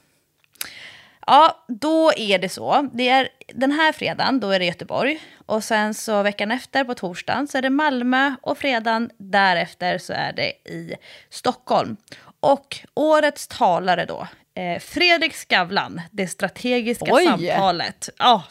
[1.27, 2.89] Ja, då är det så.
[2.93, 5.19] Det är den här fredagen, då är det Göteborg.
[5.45, 10.13] Och sen så veckan efter på torsdagen så är det Malmö och fredagen därefter så
[10.13, 10.95] är det i
[11.29, 11.97] Stockholm.
[12.39, 17.25] Och årets talare då, eh, Fredrik Skavlan, det strategiska Oj!
[17.25, 18.09] samtalet.
[18.17, 18.43] Ja.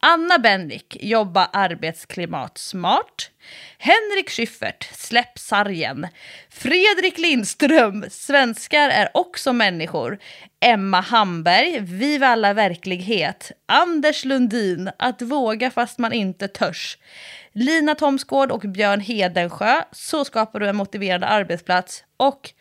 [0.00, 3.30] Anna Bennick, jobba arbetsklimatsmart.
[3.78, 6.08] Henrik Schyffert, släpp sargen.
[6.50, 10.18] Fredrik Lindström, svenskar är också människor.
[10.60, 13.52] Emma Hamberg, Viva alla verklighet.
[13.66, 16.98] Anders Lundin, att våga fast man inte törs.
[17.52, 22.04] Lina Thomsgård och Björn Hedensjö, så skapar du en motiverande arbetsplats.
[22.16, 22.52] Och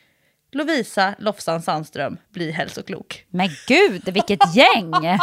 [0.51, 3.25] Lovisa Lofsan Sandström, bli hälsoklok.
[3.29, 4.93] Men gud, vilket gäng!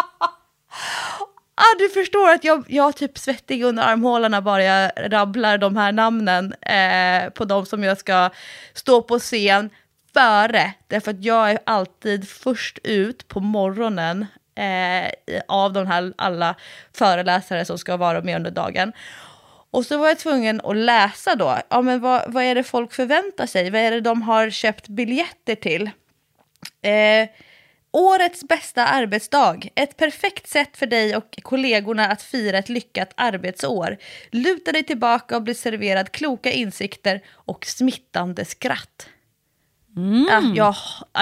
[1.60, 5.76] Ah, du förstår att jag, jag har typ svettig under armhålorna bara jag rabblar de
[5.76, 8.30] här namnen eh, på de som jag ska
[8.74, 9.70] stå på scen
[10.14, 10.72] före.
[10.86, 16.54] Därför att jag är alltid först ut på morgonen eh, av de här alla
[16.92, 18.92] föreläsare som ska vara med under dagen.
[19.70, 22.92] Och så var jag tvungen att läsa då, ja, men vad, vad är det folk
[22.92, 23.70] förväntar sig?
[23.70, 25.90] Vad är det de har köpt biljetter till?
[26.82, 27.28] Eh,
[27.90, 29.60] årets bästa arbetsdag.
[29.74, 33.96] Ett perfekt sätt för dig och kollegorna att fira ett lyckat arbetsår.
[34.30, 39.08] Luta dig tillbaka och bli serverad kloka insikter och smittande skratt.
[40.28, 40.74] Ja, jag,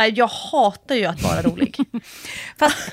[0.07, 1.76] äh, jag hatar ju att vara rolig.
[2.59, 2.92] Fast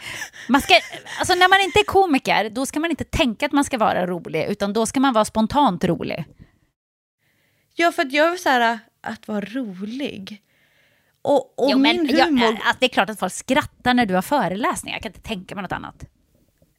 [0.50, 0.74] man ska,
[1.20, 4.08] alltså när man inte är komiker, då ska man inte tänka att man ska vara
[4.08, 6.26] rolig, utan då ska man vara spontant rolig.
[7.76, 10.42] ja, för att jag är så här, att vara rolig.
[11.22, 12.46] Och, och Jo, min men jag, humor...
[12.48, 15.56] alltså, det är klart att folk skrattar när du har föreläsningar, jag kan inte tänka
[15.56, 16.04] mig något annat.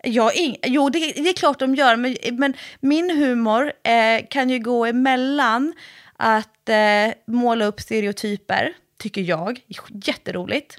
[0.04, 4.50] Ja, ing- jo, det, det är klart de gör, men, men min humor eh, kan
[4.50, 5.72] ju gå emellan
[6.16, 9.60] att eh, måla upp stereotyper, tycker jag,
[10.04, 10.78] jätteroligt.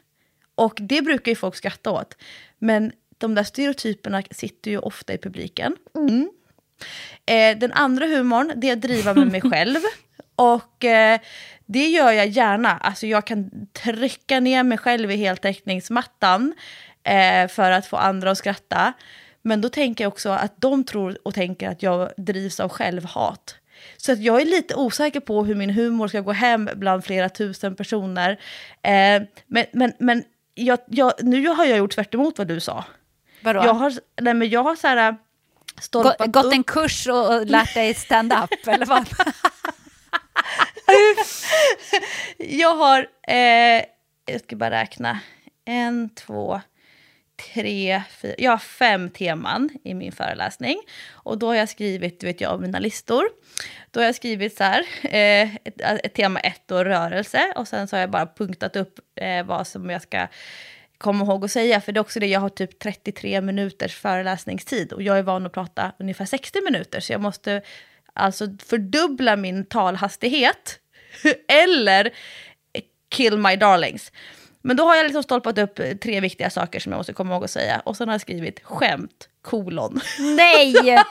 [0.56, 2.18] Och det brukar ju folk skratta åt.
[2.60, 5.76] Men de där stereotyperna sitter ju ofta i publiken.
[5.96, 6.30] Mm.
[7.26, 9.80] Eh, den andra humorn, det är att driva med mig själv.
[10.36, 11.20] Och eh,
[11.66, 12.78] det gör jag gärna.
[12.78, 16.54] Alltså jag kan trycka ner mig själv i heltäckningsmattan
[17.04, 18.94] eh, för att få andra att skratta.
[19.42, 23.56] Men då tänker jag också att de tror och tänker att jag drivs av självhat.
[23.98, 27.30] Så att jag är lite osäker på hur min humor ska gå hem bland flera
[27.30, 28.32] tusen personer.
[28.82, 30.24] Eh, men men, men
[30.56, 32.84] jag, jag, nu har jag gjort tvärt emot vad du sa.
[33.42, 33.66] Vadå?
[33.66, 35.12] Jag har, nej men jag har så här...
[35.12, 35.18] Gå,
[35.82, 36.54] stolpat gått upp.
[36.54, 39.08] en kurs och, och lärt dig stand-up, eller vad?
[42.38, 43.84] Jag har, eh,
[44.26, 45.20] jag ska bara räkna,
[45.66, 46.62] en, två,
[47.54, 50.82] tre, fyra, jag har fem teman i min föreläsning.
[51.12, 53.24] Och då har jag skrivit, du vet jag, mina listor.
[53.92, 57.54] Då har jag skrivit så här, eh, ett, ett tema ett och rörelse.
[57.56, 60.28] Och sen så har jag bara punktat upp eh, vad som jag ska
[60.98, 61.82] komma ihåg att säga.
[61.82, 64.94] För det är också det, jag har typ 33 minuters föreläsningstid.
[64.94, 67.00] Och jag är van att prata ungefär 60 minuter.
[67.00, 67.62] Så jag måste
[68.14, 70.80] alltså fördubbla min talhastighet.
[71.48, 72.12] Eller
[73.10, 74.12] kill my darlings.
[74.66, 77.44] Men då har jag liksom stolpat upp tre viktiga saker som jag måste komma ihåg
[77.44, 77.82] att säga.
[77.86, 80.02] Och sen har jag skrivit skämt, kolon.
[80.20, 80.74] Nej!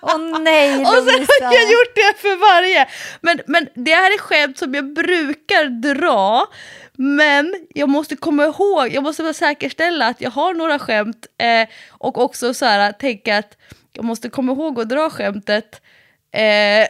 [0.00, 1.44] Åh nej, Och sen Lovisa.
[1.46, 2.88] har jag gjort det för varje.
[3.20, 6.46] Men, men det här är skämt som jag brukar dra.
[6.92, 11.26] Men jag måste komma ihåg, jag måste bara säkerställa att jag har några skämt.
[11.38, 13.56] Eh, och också så här, tänka att
[13.92, 15.82] jag måste komma ihåg att dra skämtet.
[16.32, 16.86] Eh,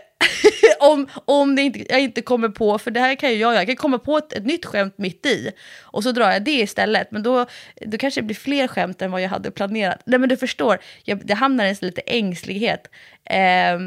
[0.81, 3.67] om om det inte, jag inte kommer på, för det här kan ju jag jag
[3.67, 5.53] kan komma på ett, ett nytt skämt mitt i.
[5.83, 7.47] Och så drar jag det istället, men då,
[7.87, 10.03] då kanske det blir fler skämt än vad jag hade planerat.
[10.07, 12.91] Nej men du förstår, jag, det hamnar i lite ängslighet.
[13.25, 13.79] Eh,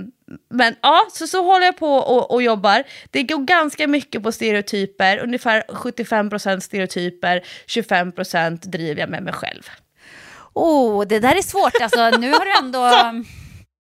[0.49, 2.83] men ja, så, så håller jag på och, och jobbar.
[3.11, 9.69] Det går ganska mycket på stereotyper, ungefär 75% stereotyper, 25% driver jag med mig själv.
[10.53, 11.81] Oh, det där är svårt.
[11.81, 12.89] Alltså, nu har du ändå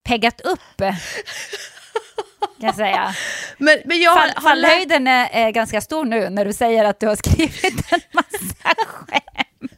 [0.10, 0.96] peggat upp, kan
[2.60, 3.16] jag säga.
[3.58, 7.00] Men, men jag har- Fall, fallhöjden är, är ganska stor nu när du säger att
[7.00, 9.72] du har skrivit en massa skämt.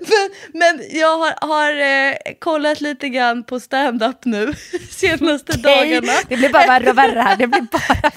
[0.00, 0.30] men,
[0.60, 1.72] men jag har, har
[2.10, 4.54] eh, kollat lite grann på stand-up nu
[4.90, 6.12] senaste dagarna.
[6.28, 7.36] Det blir bara värre och värre här.
[7.36, 8.10] Det blir bara...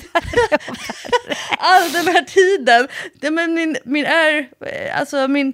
[1.58, 2.88] All den här tiden.
[3.22, 5.54] Det, men min, min är, eh, alltså min,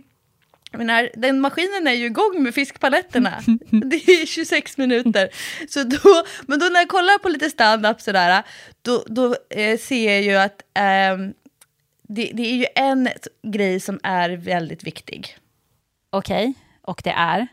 [0.77, 3.43] min är, den maskinen är ju igång med fiskpaletterna.
[3.69, 5.29] Det är 26 minuter.
[5.69, 8.43] Så då, men då när jag kollar på lite stand-up sådär,
[8.81, 11.33] då, då eh, ser jag ju att ehm,
[12.07, 13.09] det, det är ju en
[13.43, 15.37] grej som är väldigt viktig.
[16.09, 17.47] Okej, och det är?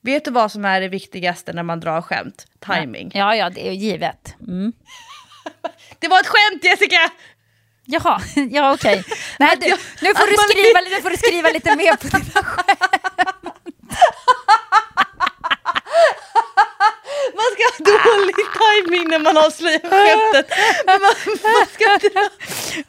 [0.00, 2.46] Vet du vad som är det viktigaste när man drar skämt?
[2.58, 3.10] Timing.
[3.14, 4.34] Ja, ja, det är givet.
[4.40, 4.72] Mm.
[5.98, 7.10] Det var ett skämt Jessica!
[7.90, 8.20] Jaha,
[8.56, 9.04] ja okej.
[9.38, 12.42] Nej, du, jag- nu, får du skriva, nu får du skriva lite mer på dina
[12.50, 13.39] skämt.
[17.38, 20.46] Man ska ha dålig timing när man avslöjar skämtet.
[20.86, 21.00] Man,
[21.42, 22.28] man ska dra,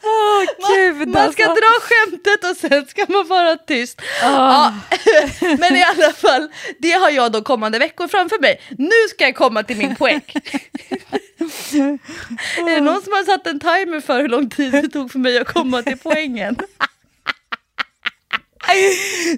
[0.03, 0.43] Åh
[0.75, 1.61] gud man ska alltså.
[1.61, 4.01] dra skämtet och sen ska man vara tyst.
[4.21, 4.73] Ja,
[5.59, 8.61] men i alla fall, det har jag då kommande veckor framför mig.
[8.77, 10.21] Nu ska jag komma till min poäng.
[12.57, 15.19] Är det någon som har satt en timer för hur lång tid det tog för
[15.19, 16.55] mig att komma till poängen?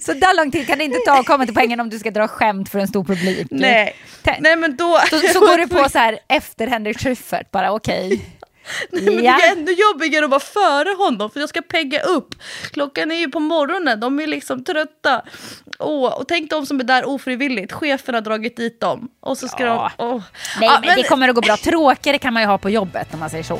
[0.01, 2.11] Så där lång tid kan det inte ta att komma till poängen om du ska
[2.11, 3.47] dra skämt för en stor publik.
[3.51, 3.95] Nej,
[4.39, 4.99] nej men då...
[5.09, 8.25] Så, så går du på så här efter Henrik Schyffert, bara okej.
[8.91, 9.39] Men det Ja.
[9.39, 12.35] är ännu jobbigare att vara före honom för jag ska pegga upp.
[12.71, 15.21] Klockan är ju på morgonen, de är liksom trötta.
[15.79, 19.09] Åh, och tänk de som är där ofrivilligt, chefen har dragit dit dem.
[19.19, 19.91] Och så ska Ja.
[19.97, 20.05] de...
[20.05, 20.21] Åh.
[20.59, 21.57] Nej, Ja, men det kommer att gå bra.
[21.57, 23.59] Tråkigare kan man ju ha på jobbet om man säger så.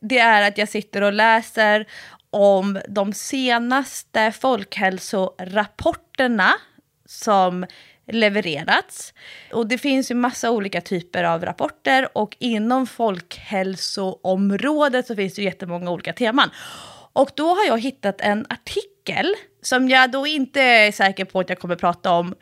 [0.00, 1.86] det är att jag sitter och läser
[2.30, 6.50] om de senaste folkhälsorapporterna
[7.06, 7.66] som
[8.12, 9.14] levererats.
[9.52, 15.42] Och det finns ju massa olika typer av rapporter och inom folkhälsoområdet så finns det
[15.42, 16.50] jättemånga olika teman.
[17.12, 21.48] Och då har jag hittat en artikel som jag då inte är säker på att
[21.48, 22.34] jag kommer prata om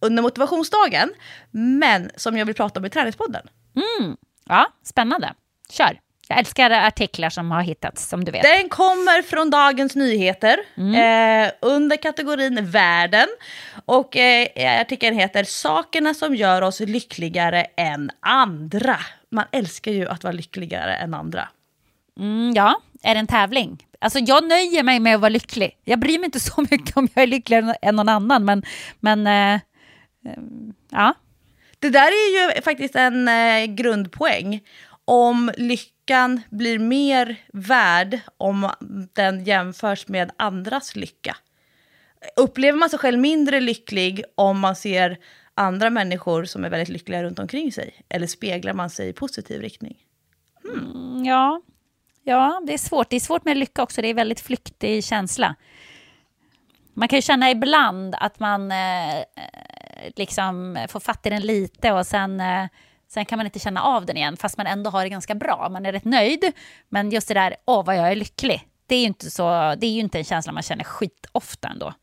[0.00, 1.12] under motivationsdagen,
[1.50, 3.48] men som jag vill prata om i träningspodden.
[3.76, 4.16] Mm.
[4.48, 5.34] Ja, spännande.
[5.70, 6.00] Kör.
[6.30, 8.42] Jag älskar artiklar som har hittats, som du vet.
[8.42, 13.28] Den kommer från Dagens Nyheter eh, under kategorin Världen.
[13.84, 18.96] Och eh, artikeln heter Sakerna som gör oss lyckligare än andra.
[19.30, 21.48] Man älskar ju att vara lyckligare än andra.
[22.18, 23.86] Mm, ja, är det en tävling?
[24.00, 25.76] Alltså jag nöjer mig med att vara lycklig.
[25.84, 28.62] Jag bryr mig inte så mycket om jag är lyckligare än någon annan, men,
[29.00, 30.42] men eh, eh,
[30.90, 31.14] ja.
[31.78, 34.60] Det där är ju faktiskt en eh, grundpoäng.
[35.12, 38.70] Om lyckan blir mer värd om
[39.12, 41.36] den jämförs med andras lycka.
[42.36, 45.18] Upplever man sig själv mindre lycklig om man ser
[45.54, 47.94] andra människor som är väldigt lyckliga runt omkring sig?
[48.08, 49.96] Eller speglar man sig i positiv riktning?
[50.62, 50.90] Hmm.
[50.90, 51.62] Mm, ja.
[52.24, 53.10] ja, det är svårt.
[53.10, 54.02] Det är svårt med lycka också.
[54.02, 55.54] Det är väldigt flyktig känsla.
[56.94, 59.24] Man kan ju känna ibland att man eh, eh
[60.16, 62.66] liksom får fatt i den lite och sen, eh,
[63.12, 65.68] sen kan man inte känna av den igen fast man ändå har det ganska bra.
[65.72, 66.52] Man är rätt nöjd.
[66.88, 68.66] Men just det där, åh vad jag är lycklig.
[68.86, 71.94] Det är ju inte, så, det är ju inte en känsla man känner skitofta ändå.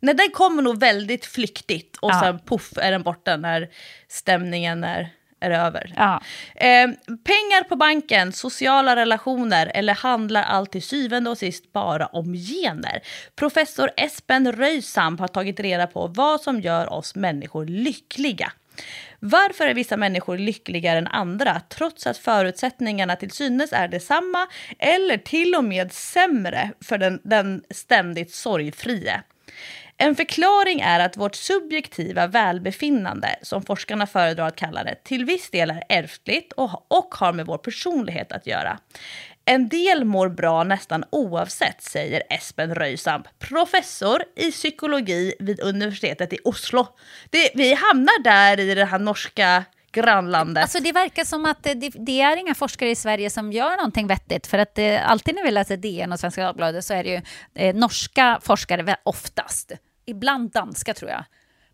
[0.00, 2.20] Nej, den kommer nog väldigt flyktigt och Ja.
[2.20, 3.68] sen puff är den borta när
[4.08, 5.10] stämningen är,
[5.40, 5.92] är över.
[5.96, 6.20] Ja.
[6.54, 6.88] Eh,
[7.24, 13.00] pengar på banken, sociala relationer eller handlar allt till syvende och sist bara om gener?
[13.36, 18.52] Professor Espen Röjsam har tagit reda på vad som gör oss människor lyckliga.
[19.20, 24.46] Varför är vissa människor lyckligare än andra trots att förutsättningarna till synes är detsamma
[24.78, 29.22] eller till och med sämre för den, den ständigt sorgfrie?
[30.00, 35.50] En förklaring är att vårt subjektiva välbefinnande, som forskarna föredrar att kalla det, till viss
[35.50, 38.78] del är ärftligt och, och har med vår personlighet att göra.
[39.50, 46.38] En del mår bra nästan oavsett, säger Espen Röjsam, professor i psykologi vid universitetet i
[46.44, 46.86] Oslo.
[47.30, 50.62] Det, vi hamnar där i det här norska grannlandet.
[50.62, 53.76] Alltså det verkar som att det, det, det är inga forskare i Sverige som gör
[53.76, 54.46] någonting vettigt.
[54.46, 57.20] För att det, alltid när vi läser DN och Svenska Dagbladet så är det ju
[57.54, 59.72] eh, norska forskare oftast.
[60.06, 61.24] Ibland danska tror jag.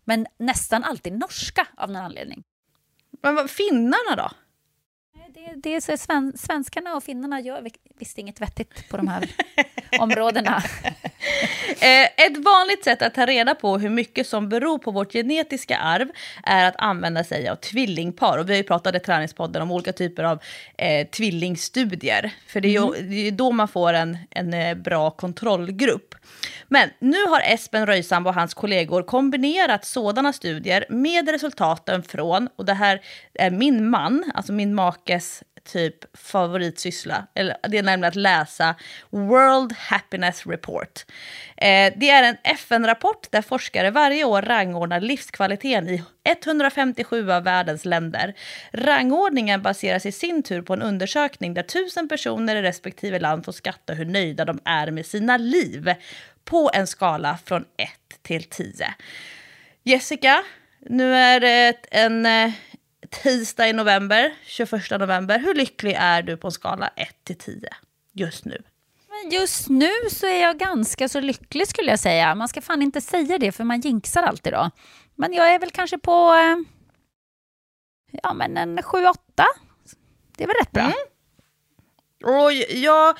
[0.03, 2.43] Men nästan alltid norska av någon anledning.
[3.23, 4.31] Men vad, finnarna då?
[5.35, 7.67] Det, det är så sven, svenskarna och finnarna gör
[7.97, 9.29] visst inget vettigt på de här
[9.99, 10.63] områdena.
[11.85, 15.77] Eh, ett vanligt sätt att ta reda på hur mycket som beror på vårt genetiska
[15.77, 16.07] arv
[16.43, 18.37] är att använda sig av tvillingpar.
[18.37, 20.39] Och vi har ju pratat i träningspodden om olika typer av
[20.77, 22.33] eh, tvillingstudier.
[22.47, 26.15] För det är ju det är då man får en, en eh, bra kontrollgrupp.
[26.67, 32.65] Men nu har Espen Röjsam och hans kollegor kombinerat sådana studier med resultaten från, och
[32.65, 33.01] det här
[33.33, 37.27] är min man, alltså min makes typ favoritsyssla.
[37.33, 38.75] Eller, det är nämligen att läsa
[39.09, 41.05] World Happiness Report.
[41.57, 47.43] Eh, Eh, det är en FN-rapport där forskare varje år rangordnar livskvaliteten i 157 av
[47.43, 48.33] världens länder.
[48.71, 53.51] Rangordningen baseras i sin tur på en undersökning där tusen personer i respektive land får
[53.51, 55.93] skatta hur nöjda de är med sina liv
[56.45, 57.89] på en skala från 1
[58.21, 58.93] till 10.
[59.83, 60.43] Jessica,
[60.79, 62.51] nu är det en eh,
[63.09, 65.39] tisdag i november, 21 november.
[65.39, 67.69] Hur lycklig är du på en skala 1 till 10
[68.13, 68.63] just nu?
[69.31, 72.35] Just nu så är jag ganska så lycklig skulle jag säga.
[72.35, 74.71] Man ska fan inte säga det för man jinxar alltid då.
[75.15, 76.57] Men jag är väl kanske på eh,
[78.23, 79.13] ja, men en 7-8.
[80.37, 80.91] Det är väl rätt bra.
[82.23, 83.17] Och jag,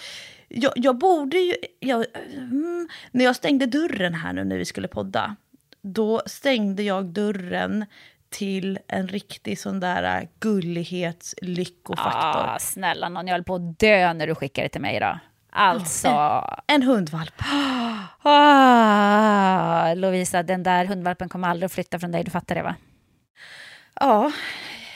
[0.48, 1.56] jag, jag borde ju...
[1.80, 5.36] Jag, mm, när jag stängde dörren här nu när vi skulle podda,
[5.82, 7.86] då stängde jag dörren
[8.30, 12.44] till en riktig sån där gullighets lyckofaktor.
[12.44, 15.20] Ah, snälla någon, jag höll på att dö när du skickade det till mig då.
[15.56, 16.10] Alltså...
[16.68, 17.34] En hundvalp.
[18.28, 22.76] Ah, Lovisa, den där hundvalpen kommer aldrig att flytta från dig, du fattar det va?
[24.00, 24.32] Ja,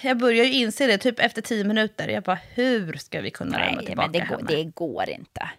[0.01, 2.07] jag börjar ju inse det typ efter tio minuter.
[2.07, 4.47] Jag bara, hur ska vi kunna lämna tillbaka men det går, henne?
[4.47, 5.49] det går inte.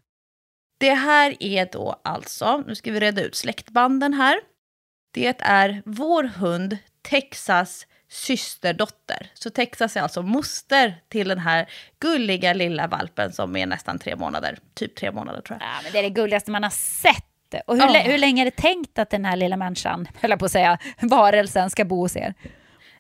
[0.80, 4.40] Det här är då alltså, nu ska vi reda ut släktbanden här.
[5.14, 9.26] Det är vår hund Texas systerdotter.
[9.34, 11.68] Så Texas är alltså moster till den här
[12.00, 14.58] gulliga lilla valpen som är nästan tre månader.
[14.74, 15.68] Typ tre månader tror jag.
[15.68, 17.24] Ja, men det är det gulligaste man har sett.
[17.66, 20.38] Och hur, lä- hur länge är det tänkt att den här lilla människan, höll jag
[20.38, 22.34] på att säga, varelsen ska bo hos er?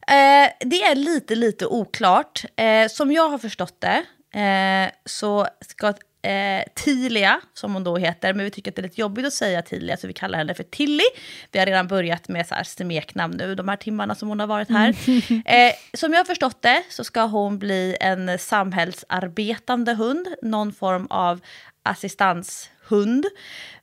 [0.06, 2.44] Eh, det är lite, lite oklart.
[2.56, 4.02] Eh, som jag har förstått det
[4.40, 8.82] eh, så ska eh, Tilia, som hon då heter, men vi tycker att det är
[8.82, 11.04] lite jobbigt att säga Tilia så vi kallar henne för Tilly.
[11.52, 14.46] Vi har redan börjat med så här smeknamn nu de här timmarna som hon har
[14.46, 14.96] varit här.
[15.44, 21.06] Eh, som jag har förstått det så ska hon bli en samhällsarbetande hund, någon form
[21.10, 21.40] av
[21.82, 23.26] assistanshund.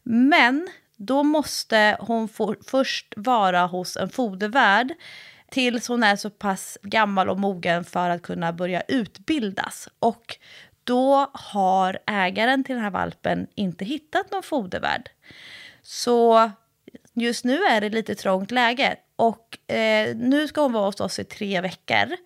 [0.03, 0.67] Men
[0.97, 4.93] då måste hon få, först vara hos en fodervärd
[5.51, 9.89] tills hon är så pass gammal och mogen för att kunna börja utbildas.
[9.99, 10.37] Och
[10.87, 15.09] då har ägaren till den här valpen inte hittat någon fodervärd.
[15.81, 16.51] Så
[17.13, 18.95] just nu är det lite trångt läge.
[19.15, 22.17] Och eh, nu ska hon vara hos oss i tre veckor.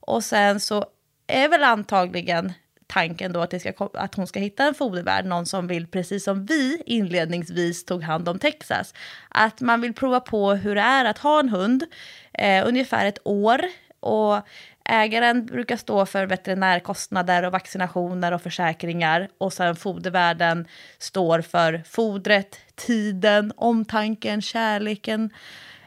[0.00, 0.86] Och sen så
[1.26, 2.52] är väl antagligen
[2.86, 6.24] tanken då att, det ska, att hon ska hitta en fodervärd, någon som vill, precis
[6.24, 8.94] som vi inledningsvis tog hand om Texas,
[9.28, 11.84] att man vill prova på hur det är att ha en hund
[12.32, 13.60] eh, ungefär ett år.
[14.00, 14.36] Och
[14.84, 19.28] ägaren brukar stå för veterinärkostnader och vaccinationer och försäkringar.
[19.38, 20.68] Och sen fodervärden
[20.98, 25.30] står för fodret, tiden, omtanken, kärleken.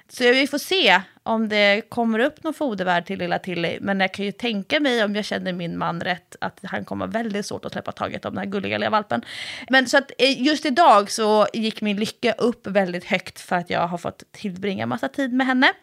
[0.10, 3.78] Så vi får se om det kommer upp någon fodervärd till lilla Tilly.
[3.82, 7.08] Men jag kan ju tänka mig, om jag känner min man rätt, att han kommer
[7.08, 9.22] väldigt svårt att släppa taget om den här gulliga lilla valpen.
[9.70, 13.70] Men så att eh, just idag så gick min lycka upp väldigt högt för att
[13.70, 15.74] jag har fått tillbringa massa tid med henne.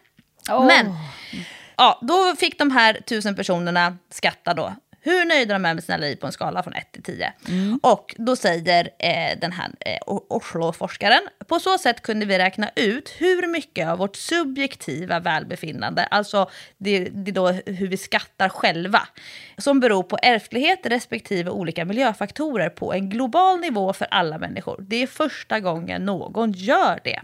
[0.67, 0.85] Men
[1.77, 4.75] ja, då fick de här tusen personerna skatta då.
[5.05, 7.33] Hur nöjda de är med sina liv på en skala från 1 till 10.
[7.81, 13.09] Och då säger eh, den här eh, Oslo-forskaren, på så sätt kunde vi räkna ut
[13.17, 19.07] hur mycket av vårt subjektiva välbefinnande, alltså det, det då hur vi skattar själva,
[19.57, 24.85] som beror på ärftlighet respektive olika miljöfaktorer på en global nivå för alla människor.
[24.89, 27.21] Det är första gången någon gör det.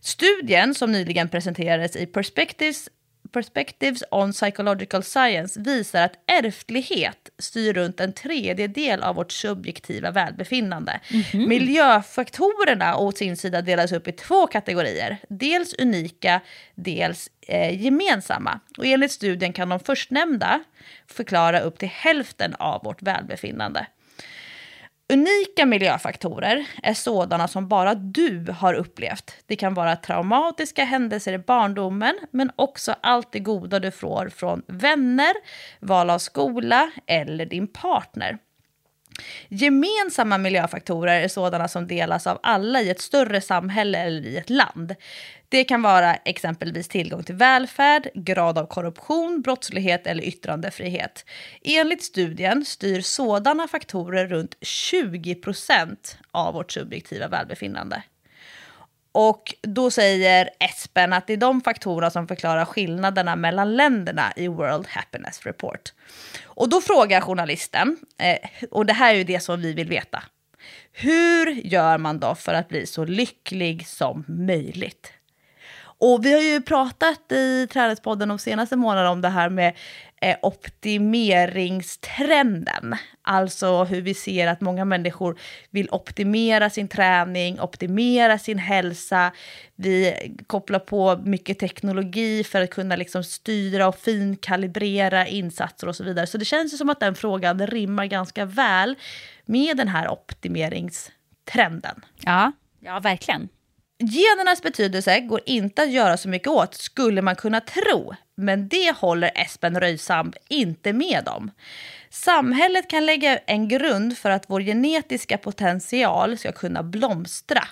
[0.00, 2.88] Studien som nyligen presenterades i Perspectives,
[3.36, 11.00] Perspectives on Psychological Science visar att ärftlighet styr runt en tredjedel av vårt subjektiva välbefinnande.
[11.32, 15.18] Miljöfaktorerna å sin sida delas upp i två kategorier.
[15.28, 16.40] Dels unika,
[16.74, 18.60] dels eh, gemensamma.
[18.78, 20.64] Och enligt studien kan de förstnämnda
[21.06, 23.86] förklara upp till hälften av vårt välbefinnande.
[25.08, 29.34] Unika miljöfaktorer är sådana som bara du har upplevt.
[29.46, 34.62] Det kan vara traumatiska händelser i barndomen, men också allt det goda du får från
[34.66, 35.34] vänner,
[35.80, 38.38] val av skola eller din partner.
[39.48, 44.50] Gemensamma miljöfaktorer är sådana som delas av alla i ett större samhälle eller i ett
[44.50, 44.94] land.
[45.48, 51.24] Det kan vara exempelvis tillgång till välfärd, grad av korruption, brottslighet eller yttrandefrihet.
[51.62, 58.02] Enligt studien styr sådana faktorer runt 20 procent av vårt subjektiva välbefinnande.
[59.12, 64.48] Och då säger Espen att det är de faktorerna som förklarar skillnaderna mellan länderna i
[64.48, 65.92] World Happiness Report.
[66.44, 70.22] Och då frågar journalisten, eh, och det här är ju det som vi vill veta.
[70.92, 75.12] Hur gör man då för att bli så lycklig som möjligt?
[75.98, 79.74] Och vi har ju pratat i Träningspodden de senaste månaderna om det här med
[80.20, 82.96] eh, optimeringstrenden.
[83.22, 85.38] Alltså hur vi ser att många människor
[85.70, 89.32] vill optimera sin träning, optimera sin hälsa.
[89.76, 90.14] Vi
[90.46, 96.26] kopplar på mycket teknologi för att kunna liksom styra och finkalibrera insatser och så vidare.
[96.26, 98.96] Så det känns ju som att den frågan rimmar ganska väl
[99.44, 102.04] med den här optimeringstrenden.
[102.24, 103.48] Ja, ja verkligen.
[103.98, 108.14] Genernas betydelse går inte att göra så mycket åt, skulle man kunna tro.
[108.34, 111.50] Men det håller Espen Röjsamb inte med om.
[112.10, 117.64] Samhället kan lägga en grund för att vår genetiska potential ska kunna blomstra.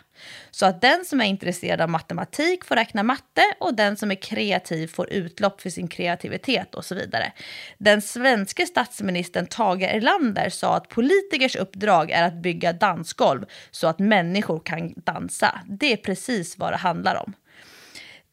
[0.51, 4.15] Så att den som är intresserad av matematik får räkna matte och den som är
[4.15, 7.33] kreativ får utlopp för sin kreativitet och så vidare.
[7.79, 13.99] Den svenska statsministern Tage Erlander sa att politikers uppdrag är att bygga dansgolv så att
[13.99, 15.61] människor kan dansa.
[15.67, 17.35] Det är precis vad det handlar om.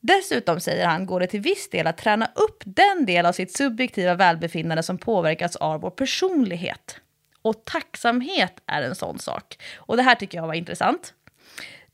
[0.01, 3.57] Dessutom, säger han, går det till viss del att träna upp den del av sitt
[3.57, 6.97] subjektiva välbefinnande som påverkas av vår personlighet.
[7.41, 9.57] Och tacksamhet är en sån sak.
[9.77, 11.13] Och det här tycker jag var intressant.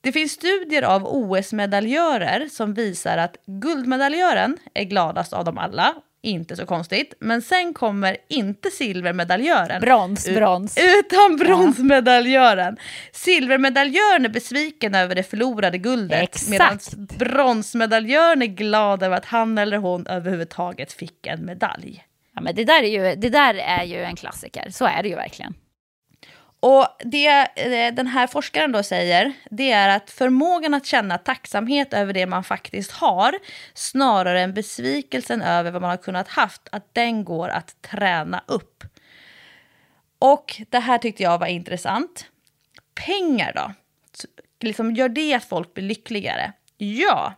[0.08, 5.96] Det finns studier av OS-medaljörer som visar att guldmedaljören är gladast av dem alla.
[6.22, 7.14] Inte så konstigt.
[7.20, 9.82] Men sen kommer inte silvermedaljören.
[9.82, 10.78] Brons, brons.
[10.78, 12.78] Utan bronsmedaljören.
[13.12, 16.50] Silvermedaljören är besviken över det förlorade guldet.
[16.50, 16.80] Medan
[17.20, 22.04] bronsmedaljören är glad över att han eller hon överhuvudtaget fick en medalj.
[22.36, 25.10] Ja, men det, där är ju, det där är ju en klassiker, så är det
[25.10, 25.54] ju verkligen.
[26.68, 31.94] Och det eh, den här forskaren då säger, det är att förmågan att känna tacksamhet
[31.94, 33.40] över det man faktiskt har,
[33.74, 38.84] snarare än besvikelsen över vad man har kunnat haft, att den går att träna upp.
[40.20, 42.26] Och det här tyckte jag var intressant.
[43.08, 43.74] Pengar då?
[44.62, 46.54] Liksom, gör det att folk blir lyckligare?
[46.78, 47.34] Ja,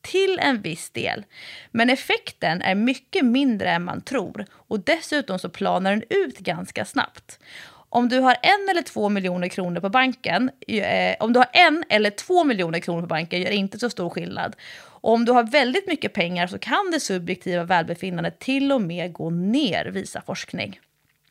[0.00, 1.24] till en viss del.
[1.70, 6.84] Men effekten är mycket mindre än man tror och dessutom så planar den ut ganska
[6.84, 7.38] snabbt.
[7.94, 11.84] Om du har en eller två miljoner kronor på banken, eh, om du har en
[11.88, 14.56] eller två miljoner kronor på banken gör inte så stor skillnad.
[14.76, 19.12] Och om du har väldigt mycket pengar så kan det subjektiva välbefinnandet till och med
[19.12, 20.80] gå ner, visar forskning.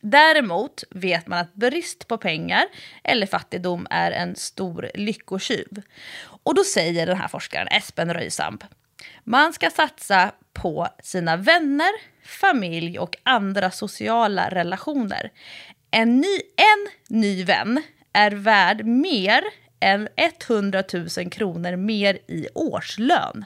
[0.00, 2.64] Däremot vet man att brist på pengar
[3.02, 5.82] eller fattigdom är en stor lyckotjuv.
[6.24, 8.64] Och då säger den här forskaren, Espen Röjsamp,
[9.24, 11.90] man ska satsa på sina vänner,
[12.24, 15.30] familj och andra sociala relationer.
[15.96, 17.82] En ny, en ny vän
[18.12, 19.44] är värd mer
[19.80, 20.08] än
[20.48, 23.44] 100 000 kronor mer i årslön.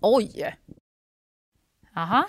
[0.00, 0.56] Oj!
[1.96, 2.28] Aha.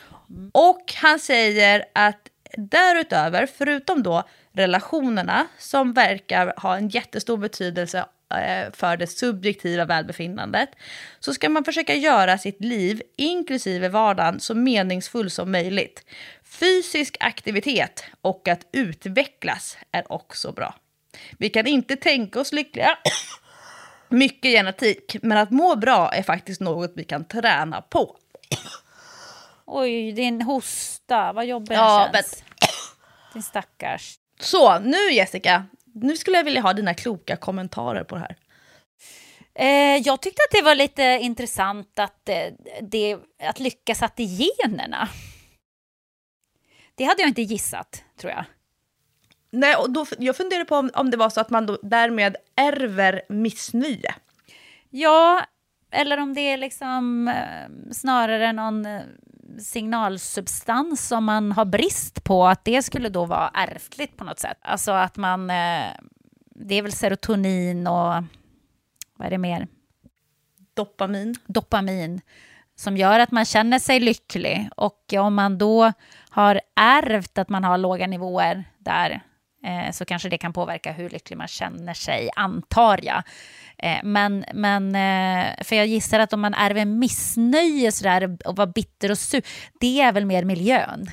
[0.52, 8.72] Och han säger att därutöver, förutom då relationerna som verkar ha en jättestor betydelse eh,
[8.74, 10.70] för det subjektiva välbefinnandet,
[11.20, 16.06] så ska man försöka göra sitt liv, inklusive vardagen, så meningsfull som möjligt.
[16.60, 20.76] Fysisk aktivitet och att utvecklas är också bra.
[21.38, 22.98] Vi kan inte tänka oss lyckliga,
[24.10, 28.18] mycket genetik, men att må bra är faktiskt något vi kan träna på.
[29.66, 32.44] Oj, din hosta, vad jobbig Ja, den känns.
[33.34, 34.16] Din stackars.
[34.40, 38.36] Så, nu Jessica, nu skulle jag vilja ha dina kloka kommentarer på det här.
[39.56, 42.48] Eh, jag tyckte att det var lite intressant att, eh,
[42.82, 45.10] det, att lyckas satt i generna.
[46.96, 48.46] Det hade jag inte gissat, tror jag.
[49.52, 52.36] Nej, och då, jag funderar på om, om det var så att man då därmed
[52.56, 54.16] ärver missnöje.
[54.90, 55.46] Ja,
[55.92, 59.02] eller om det är liksom eh, snarare någon eh,
[59.60, 64.58] signalsubstans som man har brist på, att det skulle då vara ärftligt på något sätt.
[64.62, 65.50] Alltså att man...
[65.50, 65.86] Eh,
[66.58, 68.24] det är väl serotonin och...
[69.18, 69.68] Vad är det mer?
[70.74, 71.36] Dopamin.
[71.46, 72.22] dopamin
[72.76, 74.70] som gör att man känner sig lycklig.
[74.78, 75.94] Och om man då
[76.36, 79.22] har ärvt att man har låga nivåer där
[79.64, 83.24] eh, så kanske det kan påverka hur lycklig man känner sig, antar jag.
[83.78, 88.68] Eh, men, men eh, för jag gissar att om man ärver missnöje sådär och var
[88.68, 89.42] bitter och sur,
[89.80, 91.06] det är väl mer miljön.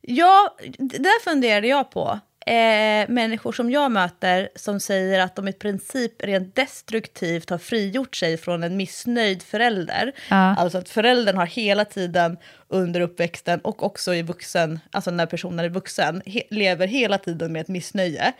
[0.00, 2.20] Ja, det där funderade jag på.
[2.46, 8.16] Eh, människor som jag möter som säger att de i princip rent destruktivt har frigjort
[8.16, 10.12] sig från en missnöjd förälder.
[10.30, 10.36] Ja.
[10.36, 12.36] Alltså att föräldern har hela tiden
[12.68, 17.52] under uppväxten och också i vuxen, alltså när personen är vuxen, he- lever hela tiden
[17.52, 18.32] med ett missnöje.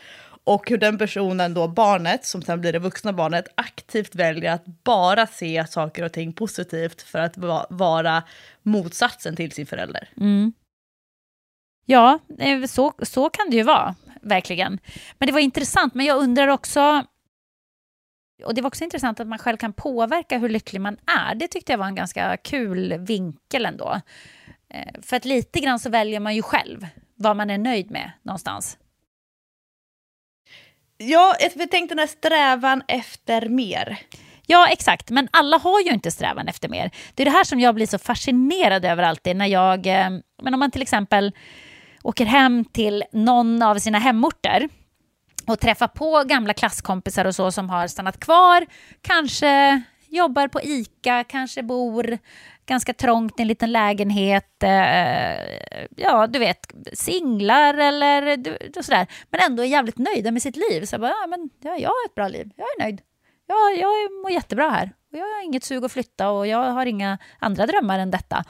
[0.43, 4.65] Och hur den personen då, barnet, som sen blir det vuxna barnet, aktivt väljer att
[4.65, 8.23] bara se saker och ting positivt för att va- vara
[8.63, 10.09] motsatsen till sin förälder.
[11.85, 14.79] Ja, eh, så, så kan det ju vara, verkligen.
[15.17, 17.03] Men det var intressant, men jag undrar också...
[18.45, 21.35] Och det var också intressant att man själv kan påverka hur lycklig man är.
[21.35, 24.01] Det tyckte jag var en ganska kul vinkel ändå.
[24.69, 28.11] Eh, För att lite grann så väljer man ju själv vad man är nöjd med
[28.21, 28.77] någonstans.
[30.97, 33.97] Ja, jag tänkte den här strävan efter mer.
[34.47, 35.09] Ja, exakt.
[35.09, 36.91] Men alla har ju inte strävan efter mer.
[37.13, 39.87] Det är det här som jag blir så fascinerad över alltid när jag...
[39.87, 40.09] eh,
[40.41, 41.31] Men om man till exempel
[42.05, 44.69] åker hem till någon av sina hemorter
[45.47, 48.65] och träffar på gamla klasskompisar och så som har stannat kvar,
[49.01, 52.17] kanske jobbar på ICA, kanske bor
[52.65, 54.69] ganska trångt i en liten lägenhet, eh,
[55.95, 60.85] ja du vet, singlar eller du, sådär, men ändå är jävligt nöjda med sitt liv.
[60.85, 63.01] Så jag bara, ja, men ja, jag har ett bra liv, jag är nöjd.
[63.47, 64.91] Jag, jag mår jättebra här.
[65.11, 68.43] Och jag har inget sug att flytta och jag har inga andra drömmar än detta.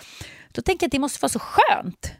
[0.51, 2.15] Då tänker jag att det måste vara så skönt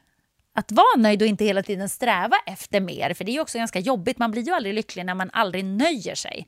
[0.56, 3.14] att vara nöjd och inte hela tiden sträva efter mer.
[3.14, 4.18] För det är ju också ganska jobbigt.
[4.18, 6.48] Man blir ju aldrig lycklig när man aldrig nöjer sig.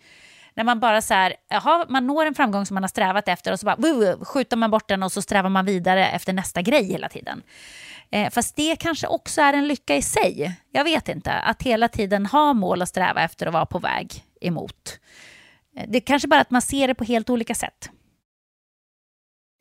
[0.53, 3.51] När man bara så här, aha, man når en framgång som man har strävat efter
[3.51, 6.61] och så bara wuh, skjuter man bort den och så strävar man vidare efter nästa
[6.61, 7.43] grej hela tiden.
[8.11, 10.55] Eh, fast det kanske också är en lycka i sig.
[10.71, 11.31] Jag vet inte.
[11.31, 14.99] Att hela tiden ha mål att sträva efter och vara på väg emot.
[15.77, 17.89] Eh, det är kanske bara att man ser det på helt olika sätt.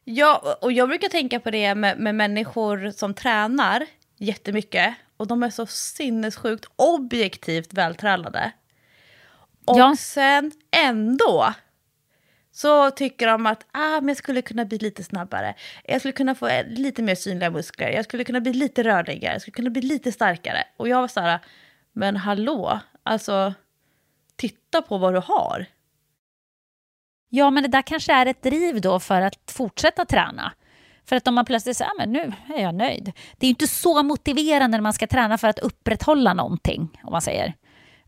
[0.04, 3.86] Ja, och jag brukar tänka på det med, med människor som tränar
[4.16, 8.52] jättemycket och de är så sinnessjukt objektivt vältränade.
[9.64, 9.96] Och ja.
[9.96, 11.54] sen ändå
[12.52, 15.54] så tycker de att ah, men jag skulle kunna bli lite snabbare.
[15.84, 17.90] Jag skulle kunna få lite mer synliga muskler.
[17.90, 19.34] Jag skulle kunna bli lite rörligare.
[19.34, 20.64] Jag skulle kunna bli lite starkare.
[20.76, 21.38] Och jag var så här,
[21.92, 23.54] men hallå, alltså
[24.36, 25.66] titta på vad du har.
[27.28, 30.52] Ja, men det där kanske är ett driv då för att fortsätta träna.
[31.08, 33.12] För att om man plötsligt säger, men nu är jag nöjd.
[33.36, 37.12] Det är ju inte så motiverande när man ska träna för att upprätthålla någonting, om
[37.12, 37.54] man säger.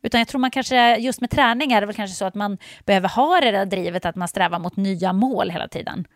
[0.02, 2.58] Utan jag tror man kanske, just med träning är det väl kanske så att man
[2.84, 6.06] behöver ha det där drivet att man strävar mot nya mål hela tiden.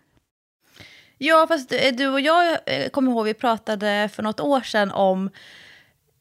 [1.18, 5.30] Ja, fast du och jag eh, kommer ihåg, vi pratade för något år sedan om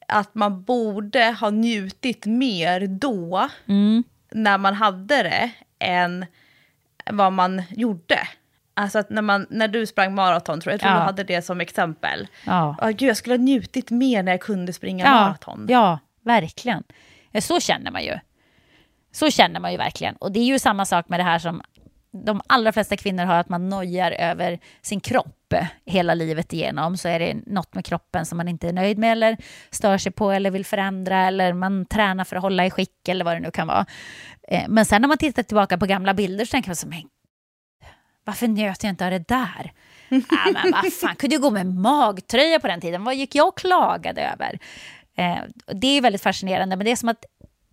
[0.08, 4.04] att man borde ha njutit mer då, mm.
[4.30, 6.26] när man hade det, än
[7.10, 8.28] vad man gjorde.
[8.74, 10.98] Alltså att när, man, när du sprang maraton, tror jag, jag tror ja.
[10.98, 12.28] du hade det som exempel.
[12.46, 12.76] Ja.
[12.82, 15.10] Oh, gud, jag skulle ha njutit mer när jag kunde springa ja.
[15.10, 15.66] maraton.
[15.68, 16.84] Ja, verkligen.
[17.40, 18.18] Så känner man ju.
[19.12, 20.16] Så känner man ju verkligen.
[20.16, 21.62] Och det är ju samma sak med det här som
[22.12, 25.54] de allra flesta kvinnor har, att man nojar över sin kropp
[25.86, 26.96] hela livet igenom.
[26.96, 29.36] Så är det något med kroppen som man inte är nöjd med eller
[29.70, 33.24] stör sig på eller vill förändra eller man tränar för att hålla i skick eller
[33.24, 33.86] vad det nu kan vara.
[34.48, 37.02] Eh, men sen när man tittar tillbaka på gamla bilder så tänker man så men
[38.24, 39.72] varför njöt jag inte av det där?
[40.10, 43.04] ah, men vad fan, kunde jag gå med magtröja på den tiden?
[43.04, 44.58] Vad gick jag och klagade över?
[45.16, 47.24] Eh, det är väldigt fascinerande, men det är som att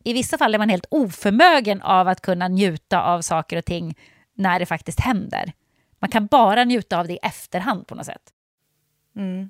[0.03, 3.97] i vissa fall är man helt oförmögen av att kunna njuta av saker och ting
[4.33, 5.53] när det faktiskt händer.
[5.99, 8.21] Man kan bara njuta av det i efterhand på något sätt.
[9.15, 9.49] Mm.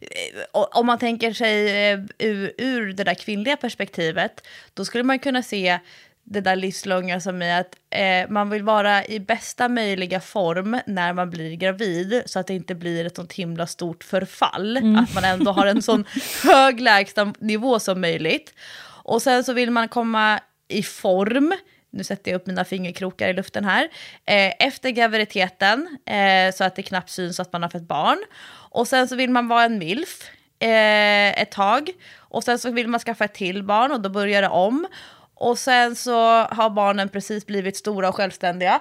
[0.00, 5.18] Eh, om man tänker sig eh, ur, ur det där kvinnliga perspektivet, då skulle man
[5.18, 5.78] kunna se
[6.24, 11.12] det där livslånga som är att eh, man vill vara i bästa möjliga form när
[11.12, 14.76] man blir gravid så att det inte blir ett sånt himla stort förfall.
[14.76, 14.96] Mm.
[14.96, 16.04] Att man ändå har en sån
[16.42, 18.54] hög lägsta nivå som möjligt.
[19.02, 21.54] Och sen så vill man komma i form,
[21.92, 23.88] nu sätter jag upp mina fingerkrokar i luften här,
[24.26, 28.18] eh, efter graviditeten eh, så att det knappt syns att man har fått barn.
[28.70, 31.90] Och sen så vill man vara en milf eh, ett tag.
[32.16, 34.86] Och sen så vill man skaffa ett till barn och då börjar det om.
[35.40, 38.80] Och sen så har barnen precis blivit stora och självständiga.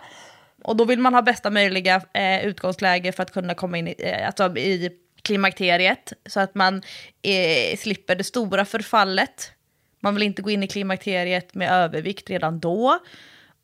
[0.64, 3.96] Och då vill man ha bästa möjliga eh, utgångsläge för att kunna komma in i,
[4.00, 4.92] eh, alltså i
[5.22, 6.14] klimakteriet.
[6.26, 6.82] Så att man
[7.22, 9.52] eh, slipper det stora förfallet.
[10.00, 13.00] Man vill inte gå in i klimakteriet med övervikt redan då.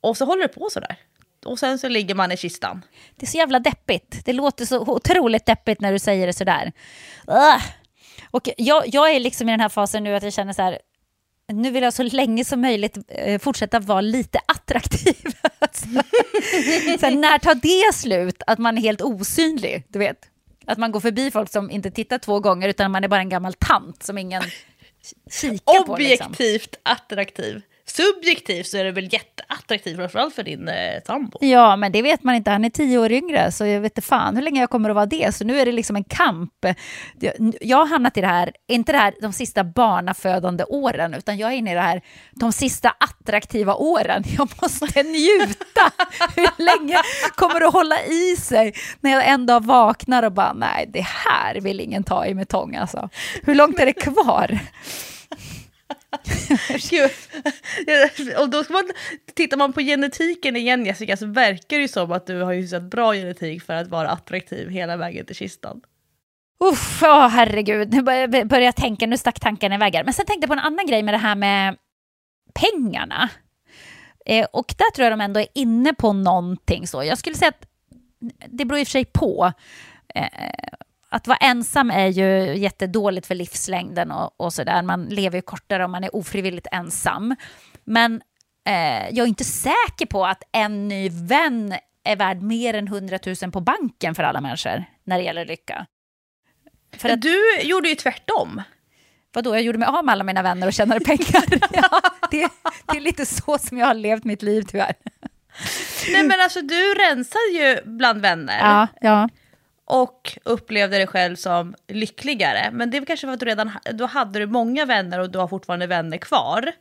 [0.01, 0.95] Och så håller det på sådär.
[1.45, 2.81] Och sen så ligger man i kistan.
[3.15, 4.25] Det är så jävla deppigt.
[4.25, 6.71] Det låter så otroligt deppigt när du säger det sådär.
[7.27, 7.63] Ugh.
[8.31, 10.79] Och jag, jag är liksom i den här fasen nu att jag känner så här,
[11.53, 15.15] nu vill jag så länge som möjligt eh, fortsätta vara lite attraktiv.
[16.99, 18.43] Sen när tar det slut?
[18.47, 20.17] Att man är helt osynlig, du vet?
[20.65, 23.29] Att man går förbi folk som inte tittar två gånger utan man är bara en
[23.29, 24.43] gammal tant som ingen
[25.31, 25.97] kikar på.
[25.97, 26.27] Liksom.
[26.27, 27.61] Objektivt attraktiv
[27.95, 31.37] subjektivt så är det väl jätteattraktivt, framförallt för din eh, sambo.
[31.41, 32.51] Ja, men det vet man inte.
[32.51, 34.95] Han är tio år yngre, så jag vet inte fan hur länge jag kommer att
[34.95, 35.35] vara det.
[35.35, 36.65] Så nu är det liksom en kamp.
[37.61, 41.51] Jag har hamnat i det här, inte det här de sista barnafödande åren, utan jag
[41.51, 44.23] är inne i det här de sista attraktiva åren.
[44.37, 45.91] Jag måste njuta.
[46.35, 46.97] hur länge
[47.35, 51.05] kommer det att hålla i sig när jag en dag vaknar och bara, nej, det
[51.05, 53.09] här vill ingen ta i med tång alltså.
[53.43, 54.59] Hur långt är det kvar?
[58.39, 58.91] Och då ska man,
[59.33, 62.79] tittar man på genetiken igen Jessica så verkar det ju som att du har ju
[62.79, 65.81] bra genetik för att vara attraktiv hela vägen till kistan.
[66.59, 70.49] Uff, oh, herregud, nu börjar jag tänka, nu stack tankarna iväg Men sen tänkte jag
[70.49, 71.77] på en annan grej med det här med
[72.53, 73.29] pengarna.
[74.25, 77.03] Eh, och där tror jag de ändå är inne på någonting så.
[77.03, 77.67] Jag skulle säga att
[78.47, 79.51] det beror i och för sig på.
[80.15, 80.27] Eh,
[81.15, 84.81] att vara ensam är ju jättedåligt för livslängden och, och sådär.
[84.81, 87.35] Man lever ju kortare om man är ofrivilligt ensam.
[87.83, 88.21] Men
[88.67, 93.19] eh, jag är inte säker på att en ny vän är värd mer än 100
[93.41, 95.85] 000 på banken för alla människor när det gäller lycka.
[96.97, 98.61] För att, Du gjorde ju tvärtom.
[99.33, 101.43] vadå, jag gjorde mig av med alla mina vänner och tjänade pengar.
[101.71, 102.01] ja,
[102.31, 102.49] det,
[102.91, 104.93] det är lite så som jag har levt mitt liv tyvärr.
[106.11, 108.59] Nej men alltså du rensade ju bland vänner.
[108.59, 109.29] Ja, ja.
[109.85, 112.69] Och upplevde dig själv som lyckligare.
[112.71, 115.39] Men det är kanske för att du redan då hade du många vänner och du
[115.39, 116.71] har fortfarande vänner kvar.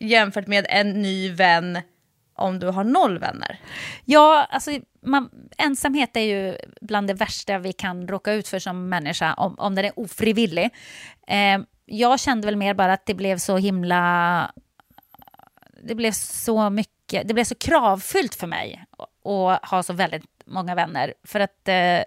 [0.00, 1.78] Jämfört med en ny vän
[2.34, 3.60] om du har noll vänner.
[4.04, 4.70] Ja, alltså
[5.02, 9.54] man, ensamhet är ju bland det värsta vi kan råka ut för som människa, om,
[9.58, 10.70] om den är ofrivillig.
[11.26, 14.52] Eh, jag kände väl mer bara att det blev så himla...
[15.82, 18.84] Det blev så mycket, det blev så kravfyllt för mig
[19.24, 21.14] att ha så väldigt många vänner.
[21.24, 22.02] För att eh,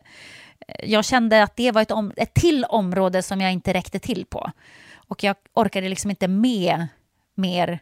[0.84, 4.26] jag kände att det var ett, om, ett till område som jag inte räckte till
[4.26, 4.52] på.
[5.08, 6.88] Och jag orkade liksom inte med
[7.36, 7.80] mer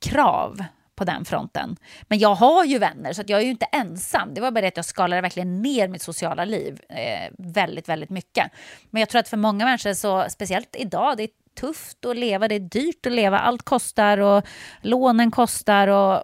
[0.00, 0.64] krav
[0.96, 1.76] på den fronten.
[2.02, 4.34] Men jag har ju vänner, så att jag är ju inte ensam.
[4.34, 8.10] Det var bara det att jag skalade verkligen ner mitt sociala liv eh, väldigt, väldigt
[8.10, 8.50] mycket.
[8.90, 11.30] Men jag tror att för många människor, så, speciellt idag, det är
[11.60, 13.38] tufft att leva, det är dyrt att leva.
[13.38, 14.44] Allt kostar och
[14.80, 16.22] lånen kostar och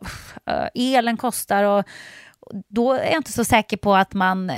[0.50, 1.64] uh, elen kostar.
[1.64, 1.84] Och,
[2.68, 4.56] då är jag inte så säker på att man eh,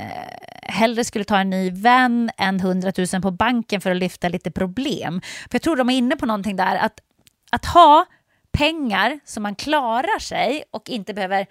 [0.61, 4.51] hellre skulle ta en ny vän än 100 000 på banken för att lyfta lite
[4.51, 5.21] problem.
[5.21, 6.99] För jag tror de är inne på någonting där, att,
[7.51, 8.05] att ha
[8.51, 11.45] pengar så man klarar sig och inte behöver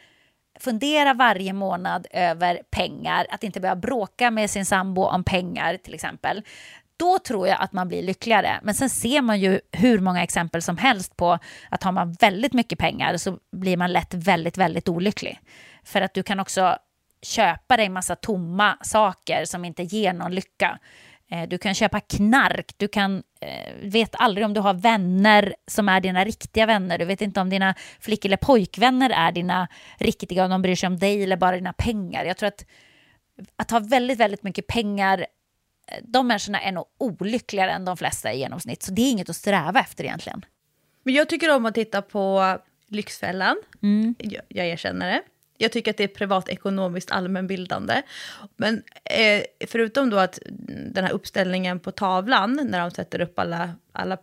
[0.60, 5.94] fundera varje månad över pengar, att inte behöva bråka med sin sambo om pengar till
[5.94, 6.42] exempel.
[7.02, 8.60] Då tror jag att man blir lyckligare.
[8.62, 11.38] Men sen ser man ju hur många exempel som helst på
[11.68, 15.40] att har man väldigt mycket pengar så blir man lätt väldigt, väldigt olycklig.
[15.84, 16.76] För att du kan också
[17.22, 20.78] köpa dig massa tomma saker som inte ger någon lycka.
[21.30, 25.88] Eh, du kan köpa knark, du kan, eh, vet aldrig om du har vänner som
[25.88, 26.98] är dina riktiga vänner.
[26.98, 30.86] Du vet inte om dina flick eller pojkvänner är dina riktiga, om de bryr sig
[30.86, 32.24] om dig eller bara dina pengar.
[32.24, 32.64] Jag tror att
[33.56, 35.26] att ha väldigt, väldigt mycket pengar,
[36.02, 38.82] de människorna är nog olyckligare än de flesta i genomsnitt.
[38.82, 40.44] Så det är inget att sträva efter egentligen.
[41.02, 43.56] Men jag tycker om att titta på Lyxfällan.
[44.18, 45.22] Jag, jag erkänner det.
[45.58, 48.02] Jag tycker att det är privatekonomiskt allmänbildande.
[48.56, 50.38] Men eh, förutom då att
[50.68, 54.18] den här uppställningen på tavlan, när de sätter upp alla, alla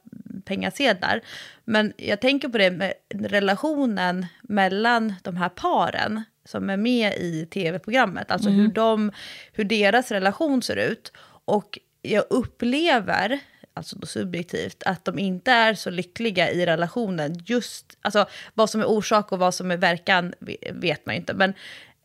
[0.46, 1.22] pengasedlar.
[1.66, 7.46] Men jag tänker på det med relationen mellan de här paren som är med i
[7.46, 8.32] tv-programmet.
[8.32, 9.12] Alltså hur, de,
[9.54, 11.12] hur deras relation ser ut.
[11.50, 13.40] Och jag upplever,
[13.74, 17.36] alltså då subjektivt, att de inte är så lyckliga i relationen.
[17.46, 20.34] Just, alltså vad som är orsak och vad som är verkan
[20.74, 21.34] vet man ju inte.
[21.34, 21.54] Men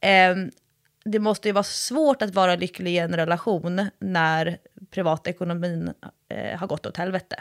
[0.01, 0.51] eh,
[1.05, 4.59] det måste ju vara svårt att vara lycklig i en relation när
[4.90, 5.92] privatekonomin
[6.28, 7.36] eh, har gått åt helvete.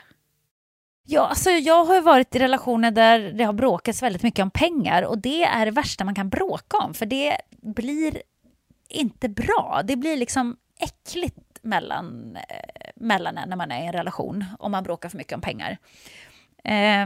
[1.06, 4.52] Ja, alltså jag har ju varit i relationer där det har bråkats väldigt mycket om
[4.52, 8.22] pengar och det är det värsta man kan bråka om för det blir
[8.90, 9.82] inte bra.
[9.86, 14.72] Det blir liksom äckligt mellan, eh, mellan en när man är i en relation om
[14.72, 15.78] man bråkar för mycket om pengar.
[16.64, 17.06] Eh,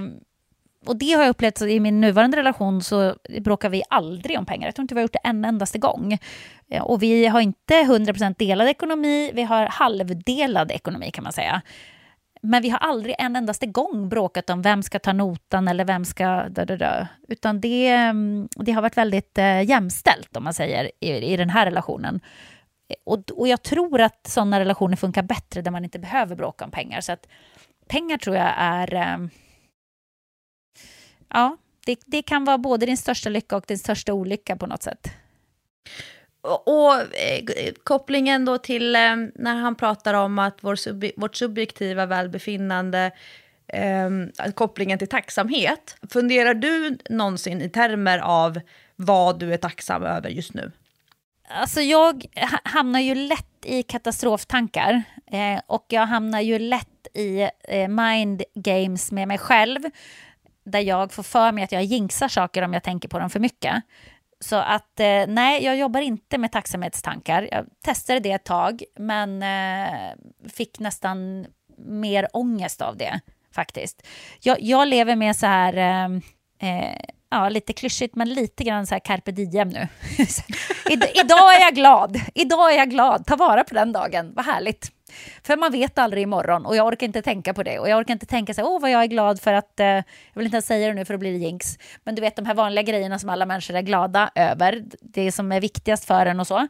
[0.85, 4.45] och det har jag upplevt, så i min nuvarande relation så bråkar vi aldrig om
[4.45, 4.67] pengar.
[4.67, 6.17] Jag tror inte vi har gjort det en endaste gång.
[6.69, 11.61] Eh, Och vi har inte 100% delad ekonomi, vi har halvdelad ekonomi kan man säga.
[12.41, 16.05] Men vi har aldrig en endaste gång bråkat om vem ska ta notan eller vem
[16.05, 16.43] ska...
[16.49, 17.05] Dö, dö, dö.
[17.27, 21.49] Utan det, mm, det har varit väldigt eh, jämställt om man säger i, i den
[21.49, 22.19] här relationen.
[23.03, 26.71] Och, och jag tror att sådana relationer funkar bättre där man inte behöver bråka om
[26.71, 27.01] pengar.
[27.01, 27.27] Så att
[27.87, 28.93] pengar tror jag är...
[28.93, 29.17] Eh,
[31.29, 34.83] ja, det, det kan vara både din största lycka och din största olycka på något
[34.83, 35.11] sätt.
[36.41, 41.35] Och, och eh, kopplingen då till ehm, när han pratar om att vår sub, vårt
[41.35, 43.11] subjektiva välbefinnande,
[43.67, 44.09] eh,
[44.55, 45.95] kopplingen till tacksamhet.
[46.09, 48.59] Funderar du någonsin i termer av
[48.95, 50.71] vad du är tacksam över just nu?
[51.49, 52.25] Alltså jag
[52.63, 59.11] hamnar ju lätt i katastroftankar eh, och jag hamnar ju lätt i eh, mind games
[59.11, 59.79] med mig själv
[60.65, 63.39] där jag får för mig att jag jinxar saker om jag tänker på dem för
[63.39, 63.83] mycket.
[64.39, 67.49] Så att eh, nej, jag jobbar inte med tacksamhetstankar.
[67.51, 70.13] Jag testade det ett tag men eh,
[70.49, 71.45] fick nästan
[71.77, 73.19] mer ångest av det
[73.51, 74.07] faktiskt.
[74.41, 76.05] Jag, jag lever med så här eh,
[76.69, 79.87] eh, ja, lite klyschigt, men lite grann så här carpe diem nu.
[81.13, 82.21] Idag är jag glad.
[82.35, 83.25] Idag är jag glad.
[83.25, 84.33] Ta vara på den dagen.
[84.35, 84.91] Vad härligt.
[85.43, 87.79] För man vet aldrig imorgon och jag orkar inte tänka på det.
[87.79, 89.85] Och jag orkar inte tänka så här, åh vad jag är glad för att, eh,
[89.85, 90.03] jag
[90.33, 91.77] vill inte ens säga det nu för att bli det jinx.
[92.03, 95.51] Men du vet de här vanliga grejerna som alla människor är glada över, det som
[95.51, 96.67] är viktigast för en och så.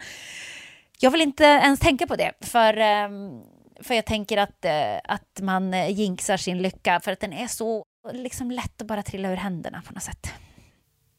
[0.99, 3.09] Jag vill inte ens tänka på det, för, eh,
[3.81, 7.85] för jag tänker att, eh, att man jinxar sin lycka, för att den är så
[8.13, 10.33] liksom lätt att bara trilla ur händerna på något sätt.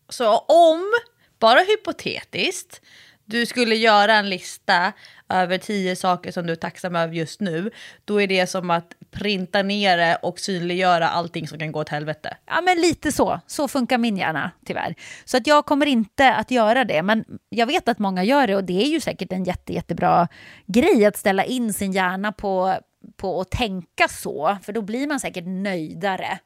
[0.09, 0.92] Så om
[1.38, 2.80] bara hypotetiskt,
[3.24, 4.92] du skulle göra en lista
[5.28, 7.70] över tio saker som du är tacksam över just nu,
[8.04, 11.88] då är det som att printa ner det och synliggöra allting som kan gå åt
[11.88, 12.36] helvete.
[12.46, 13.40] Ja, men lite så.
[13.46, 14.94] Så funkar min hjärna tyvärr.
[15.24, 17.02] Så att jag kommer inte att göra det.
[17.02, 20.28] Men jag vet att många gör det och det är ju säkert en jätte, jättebra
[20.66, 22.78] grej att ställa in sin hjärna på,
[23.16, 24.59] på att tänka så.
[24.62, 26.38] För då blir man säkert nöjdare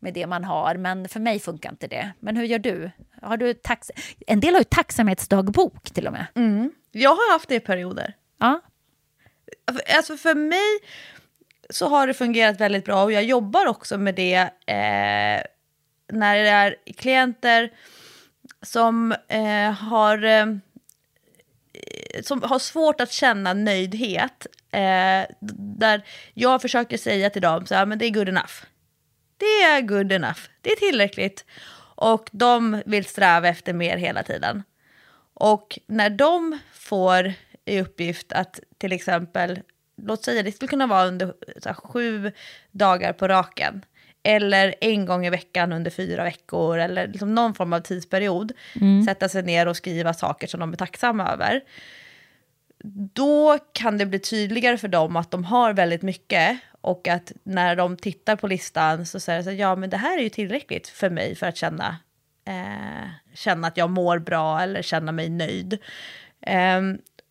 [0.00, 0.74] med det man har.
[0.74, 2.12] Men för mig funkar inte det.
[2.20, 2.90] Men hur gör du?
[3.22, 3.90] Har du tax
[4.26, 6.26] en del har ju tacksamhetsdagbok till och med.
[6.34, 6.72] Mm.
[6.92, 8.14] Jag har haft det i perioder.
[8.38, 8.60] Ja.
[9.96, 10.78] Alltså för mig
[11.70, 14.36] så har det fungerat väldigt bra och jag jobbar också med det
[14.66, 15.42] eh,
[16.12, 17.72] när det är klienter
[18.62, 20.46] som eh, har eh,
[22.22, 24.46] som har svårt att känna nöjdhet.
[24.70, 25.24] Eh,
[25.78, 26.02] där
[26.34, 28.52] jag försöker säga till dem så här, men det är good enough.
[29.36, 31.44] Det är good enough, det är tillräckligt.
[31.94, 34.62] Och de vill sträva efter mer hela tiden.
[35.34, 37.32] Och när de får
[37.64, 39.60] i uppgift att till exempel,
[40.02, 41.34] låt säga det skulle kunna vara under
[41.64, 42.32] här, sju
[42.70, 43.84] dagar på raken.
[44.22, 48.52] Eller en gång i veckan under fyra veckor eller liksom någon form av tidsperiod.
[48.80, 49.04] Mm.
[49.04, 51.60] Sätta sig ner och skriva saker som de är tacksamma över.
[53.14, 57.76] Då kan det bli tydligare för dem att de har väldigt mycket och att när
[57.76, 60.88] de tittar på listan så säger de att ja men det här är ju tillräckligt
[60.88, 61.96] för mig för att känna,
[62.44, 65.78] eh, känna att jag mår bra eller känna mig nöjd.
[66.40, 66.80] Eh,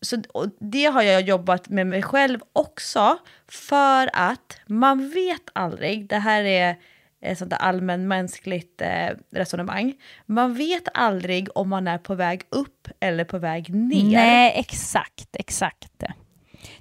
[0.00, 0.22] så
[0.60, 6.44] det har jag jobbat med mig själv också för att man vet aldrig, det här
[6.44, 6.76] är
[7.20, 9.94] ett sånt där allmänmänskligt eh, resonemang.
[10.26, 14.16] Man vet aldrig om man är på väg upp eller på väg ner.
[14.16, 15.92] Nej, exakt, exakt.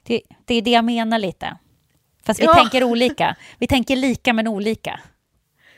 [0.03, 1.57] Det, det är det jag menar lite.
[2.25, 2.53] Fast vi ja.
[2.53, 3.35] tänker olika.
[3.59, 4.99] Vi tänker lika men olika.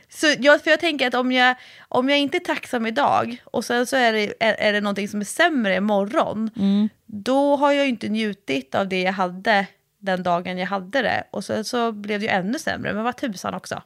[0.10, 1.56] Så jag, för jag tänker att om jag,
[1.88, 5.08] om jag inte är tacksam idag och sen så är det, är, är det någonting
[5.08, 6.90] som är sämre imorgon, mm.
[7.06, 9.68] då har jag inte njutit av det jag hade
[10.00, 11.24] den dagen jag hade det.
[11.32, 13.82] Och sen så blev det ju ännu sämre, men vad tusan också.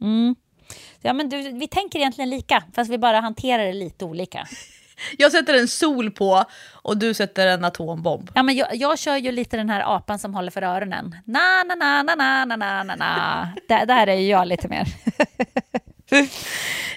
[0.00, 0.36] Mm.
[1.00, 4.46] Ja, men du, vi tänker egentligen lika, fast vi bara hanterar det lite olika.
[5.18, 8.30] Jag sätter en sol på och du sätter en atombomb.
[8.34, 11.16] Ja, men jag, jag kör ju lite den här apan som håller för öronen.
[11.24, 13.48] Na, na, na, na, na, na, na, na, na.
[13.68, 14.86] Där, där är ju jag lite mer.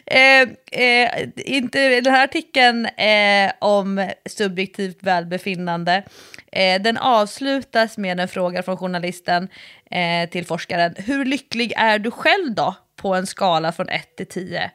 [0.06, 0.42] eh,
[0.82, 6.04] eh, inte, den här artikeln eh, om subjektivt välbefinnande,
[6.52, 9.48] eh, den avslutas med en fråga från journalisten
[9.92, 10.96] eh, till forskaren.
[10.98, 14.72] Hur lycklig är du själv då på en skala från 1 till 10?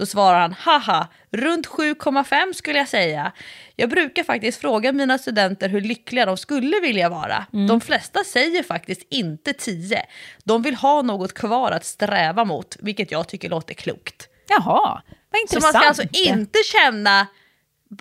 [0.00, 3.32] Då svarar han, haha, runt 7,5 skulle jag säga.
[3.76, 7.46] Jag brukar faktiskt fråga mina studenter hur lyckliga de skulle vilja vara.
[7.52, 7.66] Mm.
[7.66, 10.02] De flesta säger faktiskt inte 10.
[10.44, 14.28] De vill ha något kvar att sträva mot, vilket jag tycker låter klokt.
[14.48, 15.72] Jaha, vad intressant.
[15.72, 17.26] Så man ska alltså inte känna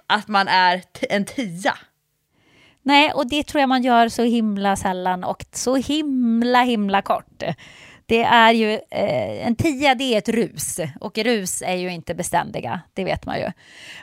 [0.07, 1.77] att man är en tia.
[2.83, 7.43] Nej, och det tror jag man gör så himla sällan och så himla himla kort.
[8.09, 12.15] Det är ju, eh, en tia det är ett rus och rus är ju inte
[12.15, 13.51] beständiga, det vet man ju.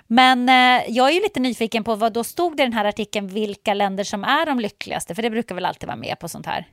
[0.06, 2.84] Men eh, jag är ju lite nyfiken på vad då stod det i den här
[2.84, 6.28] artikeln vilka länder som är de lyckligaste, för det brukar väl alltid vara med på
[6.28, 6.66] sånt här.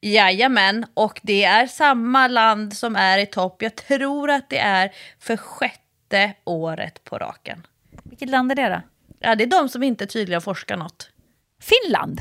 [0.00, 3.62] Jajamän, och det är samma land som är i topp.
[3.62, 7.66] Jag tror att det är för sjätte året på raken.
[8.02, 8.80] Vilket land är det då?
[9.18, 11.10] Ja, det är de som inte tydligen forskar något.
[11.60, 12.20] Finland?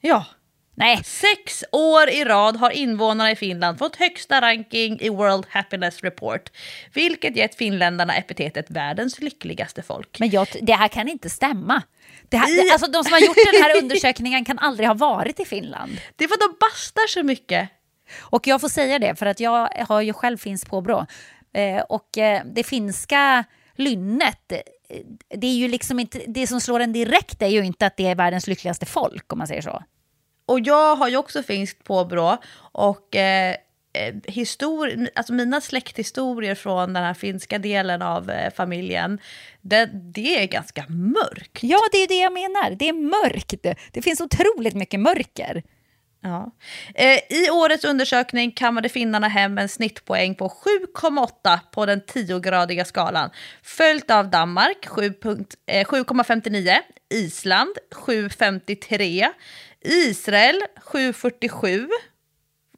[0.00, 0.26] Ja.
[0.74, 1.04] Nej.
[1.04, 6.50] Sex år i rad har invånarna i Finland fått högsta ranking i World Happiness Report,
[6.94, 10.20] vilket gett finländarna epitetet världens lyckligaste folk.
[10.20, 11.82] Men jag, det här kan inte stämma.
[12.28, 15.40] Det här, det, alltså, de som har gjort den här undersökningen kan aldrig ha varit
[15.40, 16.00] i Finland.
[16.16, 17.68] Det är för att de bastar så mycket.
[18.20, 21.06] Och jag får säga det, för att jag har ju själv finskt påbrå.
[21.54, 23.44] Eh, och eh, det finska
[23.76, 24.58] lynnet, eh,
[25.28, 28.06] det är ju liksom inte, det som slår en direkt är ju inte att det
[28.06, 29.82] är världens lyckligaste folk, om man säger så.
[30.46, 32.38] Och jag har ju också finskt påbrå
[32.72, 33.56] och eh,
[33.94, 39.18] eh histori- alltså mina släkthistorier från den här finska delen av eh, familjen,
[39.60, 41.62] det, det, är ganska mörkt.
[41.62, 42.70] Ja, det är det jag menar.
[42.70, 43.54] Det är mörkt.
[43.92, 45.62] Det finns otroligt mycket mörker.
[46.22, 46.50] Ja.
[46.94, 50.48] Eh, I årets undersökning kammade finnarna hem en snittpoäng på
[50.94, 53.30] 7,8 på den 10-gradiga skalan.
[53.62, 59.28] Följt av Danmark 7,59, eh, Island 7,53,
[59.84, 61.88] Israel 747.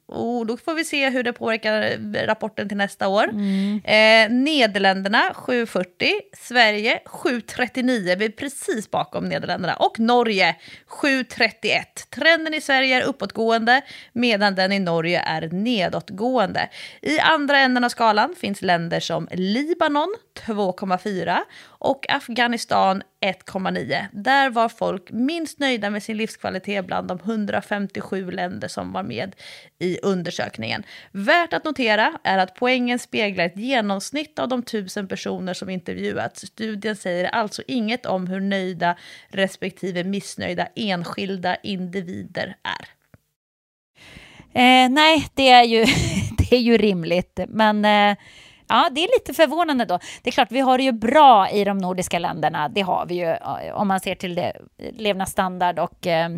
[0.07, 3.23] Och då får vi se hur det påverkar rapporten till nästa år.
[3.23, 3.81] Mm.
[3.83, 9.75] Eh, Nederländerna 740, Sverige 739, vi är precis bakom Nederländerna.
[9.75, 10.55] Och Norge
[10.87, 12.07] 731.
[12.09, 13.81] Trenden i Sverige är uppåtgående
[14.13, 16.69] medan den i Norge är nedåtgående.
[17.01, 24.05] I andra änden av skalan finns länder som Libanon, 2,4 och Afghanistan 1,9.
[24.11, 29.35] Där var folk minst nöjda med sin livskvalitet bland de 157 länder som var med
[29.79, 30.83] i undersökningen.
[31.11, 36.47] Värt att notera är att poängen speglar ett genomsnitt av de tusen personer som intervjuats.
[36.47, 38.95] Studien säger alltså inget om hur nöjda
[39.27, 42.95] respektive missnöjda enskilda individer är.
[44.55, 45.85] Eh, nej, det är, ju,
[46.37, 48.17] det är ju rimligt, men eh,
[48.67, 49.99] ja, det är lite förvånande då.
[50.21, 53.15] Det är klart, vi har det ju bra i de nordiska länderna, det har vi
[53.15, 53.35] ju
[53.73, 56.29] om man ser till det, eh, levnadsstandard och eh,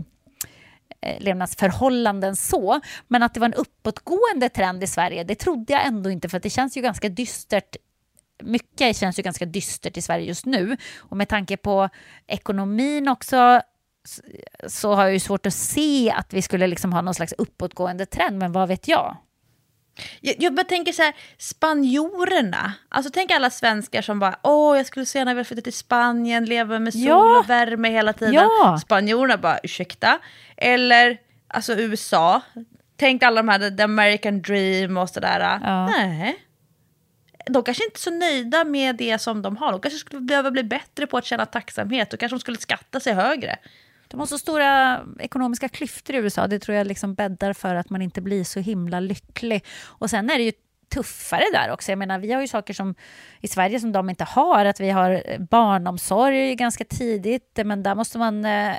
[1.02, 2.80] eh, levnadsförhållanden så.
[3.08, 6.40] Men att det var en uppåtgående trend i Sverige, det trodde jag ändå inte, för
[6.40, 7.76] det känns ju ganska dystert
[8.44, 10.78] mycket känns ju ganska dystert i Sverige just nu.
[10.98, 11.90] Och med tanke på
[12.28, 13.62] ekonomin också
[14.68, 18.06] så har jag ju svårt att se att vi skulle liksom ha någon slags uppåtgående
[18.06, 19.18] trend, men vad vet jag?
[20.22, 22.74] Jag, jag bara tänker så här, spanjorerna.
[22.90, 26.46] Alltså tänk alla svenskar som bara, åh jag skulle så gärna vilja flytta till Spanien,
[26.46, 27.40] leva med sol Ja.
[27.40, 28.34] och värme hela tiden.
[28.34, 28.80] Ja.
[28.82, 30.20] Spanjorerna bara, ursäkta.
[30.58, 31.18] Eller
[31.48, 32.42] alltså USA.
[32.98, 35.60] Tänk alla de här, the American dream och sådär.
[35.64, 35.88] Ja.
[35.88, 36.44] Nej.
[37.46, 39.72] De kanske inte är så nöjda med det som de har.
[39.72, 42.10] De kanske skulle behöva bli bättre på att känna tacksamhet.
[42.12, 43.58] Då kanske de skulle skatta sig högre.
[44.08, 46.48] De har så stora ekonomiska klyftor i USA.
[46.48, 49.66] Det tror jag liksom bäddar för att man inte blir så himla lycklig.
[49.86, 50.52] Och sen är det ju
[50.90, 51.92] tuffare där också.
[51.92, 52.96] Jag menar, vi har ju saker som
[53.42, 54.66] i Sverige som de inte har.
[54.66, 58.46] Att vi har eh, barnomsorg ganska tidigt, men där måste man...
[58.46, 58.76] Eh, eh,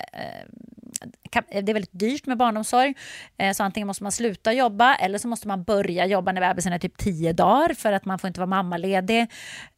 [1.51, 2.95] eh, det är väldigt dyrt med barnomsorg,
[3.37, 6.73] eh, så antingen måste man sluta jobba eller så måste man börja jobba när bebisen
[6.73, 9.27] är typ tio dagar för att man får inte vara mammaledig.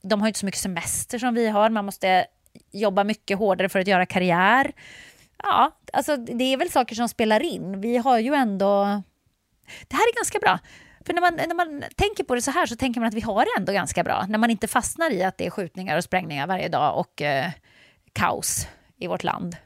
[0.02, 1.70] De har inte så mycket semester som vi har.
[1.70, 2.26] Man måste
[2.72, 4.72] jobba mycket hårdare för att göra karriär.
[5.42, 7.80] Ja, alltså det är väl saker som spelar in.
[7.80, 9.02] Vi har ju ändå...
[9.88, 10.58] Det här är ganska bra.
[11.04, 13.20] För när man, när man tänker på det så här så tänker man att vi
[13.20, 14.26] har det ändå ganska bra.
[14.28, 17.50] När man inte fastnar i att det är skjutningar och sprängningar varje dag och eh,
[18.12, 18.66] kaos
[18.98, 19.56] i vårt land.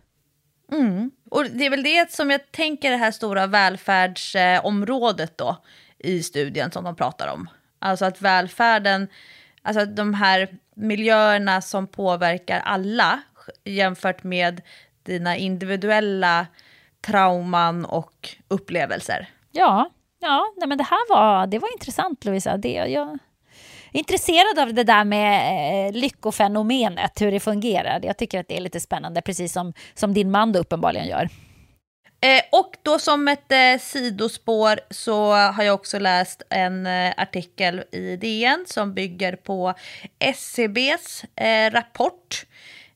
[0.72, 1.11] Mm.
[1.31, 5.57] Och det är väl det som jag tänker det här stora välfärdsområdet då
[5.99, 7.49] i studien som de pratar om.
[7.79, 9.09] Alltså att välfärden,
[9.62, 13.22] alltså att de här miljöerna som påverkar alla
[13.64, 14.62] jämfört med
[15.05, 16.46] dina individuella
[17.07, 19.28] trauman och upplevelser.
[19.52, 19.90] Ja,
[20.20, 22.57] ja nej men det här var, det var intressant Lovisa.
[22.57, 23.18] Det, jag
[23.92, 28.00] är intresserad av det där med eh, lyckofenomenet, hur det fungerar.
[28.02, 31.28] Jag tycker att det är lite spännande, precis som, som din man uppenbarligen gör.
[32.24, 37.84] Eh, och då som ett eh, sidospår så har jag också läst en eh, artikel
[37.92, 39.74] i DN som bygger på
[40.18, 42.46] SCBs eh, rapport.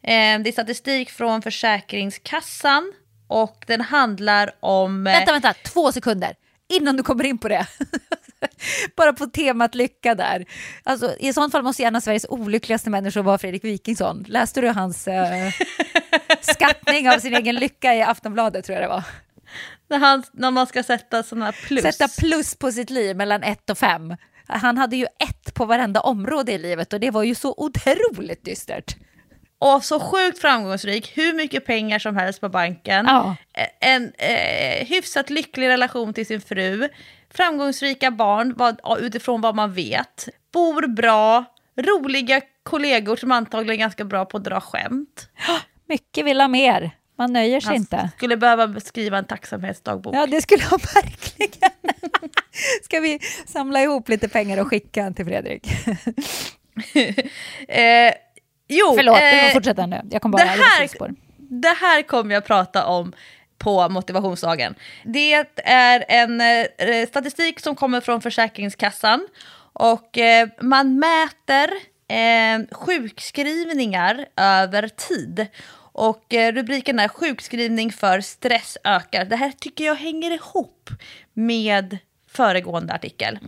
[0.02, 2.92] Eh, det är statistik från Försäkringskassan
[3.28, 5.06] och den handlar om...
[5.06, 6.34] eh, Vänta, vänta, två sekunder
[6.68, 7.66] innan du kommer in på det.
[8.96, 10.44] Bara på temat lycka där.
[10.82, 14.24] Alltså, I sånt fall måste gärna Sveriges olyckligaste människor vara Fredrik Wikingsson.
[14.28, 15.52] Läste du hans eh,
[16.40, 19.04] skattning av sin egen lycka i Aftonbladet tror jag det var?
[19.88, 21.82] när, han, när man ska sätta sådana plus.
[21.82, 24.16] Sätta plus på sitt liv mellan ett och fem.
[24.46, 28.44] Han hade ju ett på varenda område i livet och det var ju så otroligt
[28.44, 28.96] dystert.
[29.60, 33.06] Och så sjukt framgångsrik, hur mycket pengar som helst på banken.
[33.08, 33.36] Ja.
[33.54, 36.88] Eh, En eh, hyfsat lycklig relation till sin fru.
[37.34, 40.28] Framgångsrika barn vad, utifrån vad man vet.
[40.52, 41.44] Bor bra,
[41.76, 45.28] roliga kollegor som antagligen är ganska bra på att dra skämt.
[45.88, 46.90] Mycket vill ha mer.
[47.18, 48.10] Man nöjer sig Han inte.
[48.16, 50.14] skulle behöva skriva en tacksamhetsdagbok.
[50.14, 51.70] Ja, det skulle han verkligen.
[52.84, 55.66] Ska vi samla ihop lite pengar och skicka till Fredrik?
[57.68, 58.12] eh,
[58.68, 60.00] jo, Förlåt, du eh, fortsätta nu.
[60.10, 61.14] Jag kom bara det här-.
[61.36, 63.12] Det här kommer jag prata om
[63.58, 64.74] på motivationsdagen.
[65.04, 65.32] Det
[65.64, 69.28] är en eh, statistik som kommer från Försäkringskassan
[69.72, 71.70] och eh, man mäter
[72.08, 75.46] eh, sjukskrivningar över tid.
[75.92, 79.24] Och eh, rubriken är sjukskrivning för stress ökar.
[79.24, 80.90] Det här tycker jag hänger ihop
[81.34, 81.98] med
[82.28, 83.38] föregående artikel.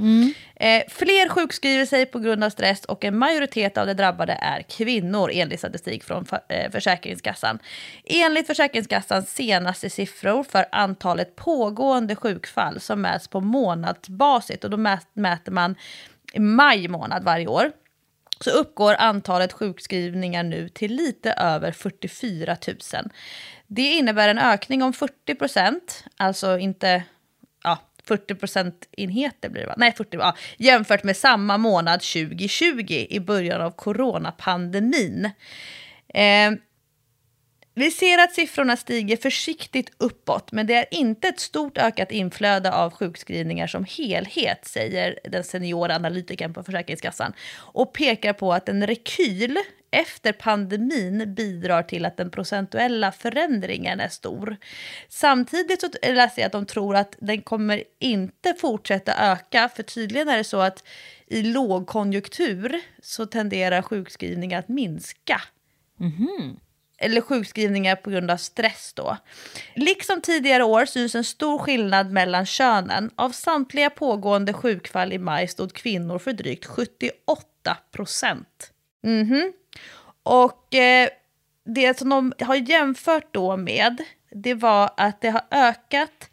[0.56, 4.62] Eh, fler sjukskriver sig på grund av stress och en majoritet av de drabbade är
[4.62, 7.58] kvinnor enligt statistik från för, eh, Försäkringskassan.
[8.04, 15.06] Enligt Försäkringskassans senaste siffror för antalet pågående sjukfall som mäts på månadsbasis och då mät,
[15.12, 15.74] mäter man
[16.36, 17.72] maj månad varje år
[18.44, 22.76] så uppgår antalet sjukskrivningar nu till lite över 44 000.
[23.66, 27.04] Det innebär en ökning om 40 procent, alltså inte
[27.64, 27.78] ja,
[28.10, 29.74] 40 procentenheter blir det va?
[29.76, 35.30] Nej, 40, ja, jämfört med samma månad 2020 i början av coronapandemin.
[36.14, 36.50] Eh,
[37.74, 42.72] Vi ser att siffrorna stiger försiktigt uppåt, men det är inte ett stort ökat inflöde
[42.72, 47.32] av sjukskrivningar som helhet, säger den seniora analytikern på Försäkringskassan.
[47.56, 49.58] Och pekar på att en rekyl
[49.90, 54.56] efter pandemin bidrar till att den procentuella förändringen är stor.
[55.08, 60.28] Samtidigt så läser jag att de tror att den kommer inte fortsätta öka, för tydligen
[60.28, 60.84] är det så att
[61.26, 65.42] i lågkonjunktur så tenderar sjukskrivningar att minska.
[66.98, 69.16] Eller sjukskrivningar på grund av stress då.
[69.74, 73.10] Liksom tidigare år syns en stor skillnad mellan könen.
[73.16, 78.72] Av samtliga pågående sjukfall i maj stod kvinnor för drygt 78 procent.
[79.02, 79.52] Mhm.
[80.30, 81.08] Och eh,
[81.64, 86.30] det som de har jämfört då med, det var att det har ökat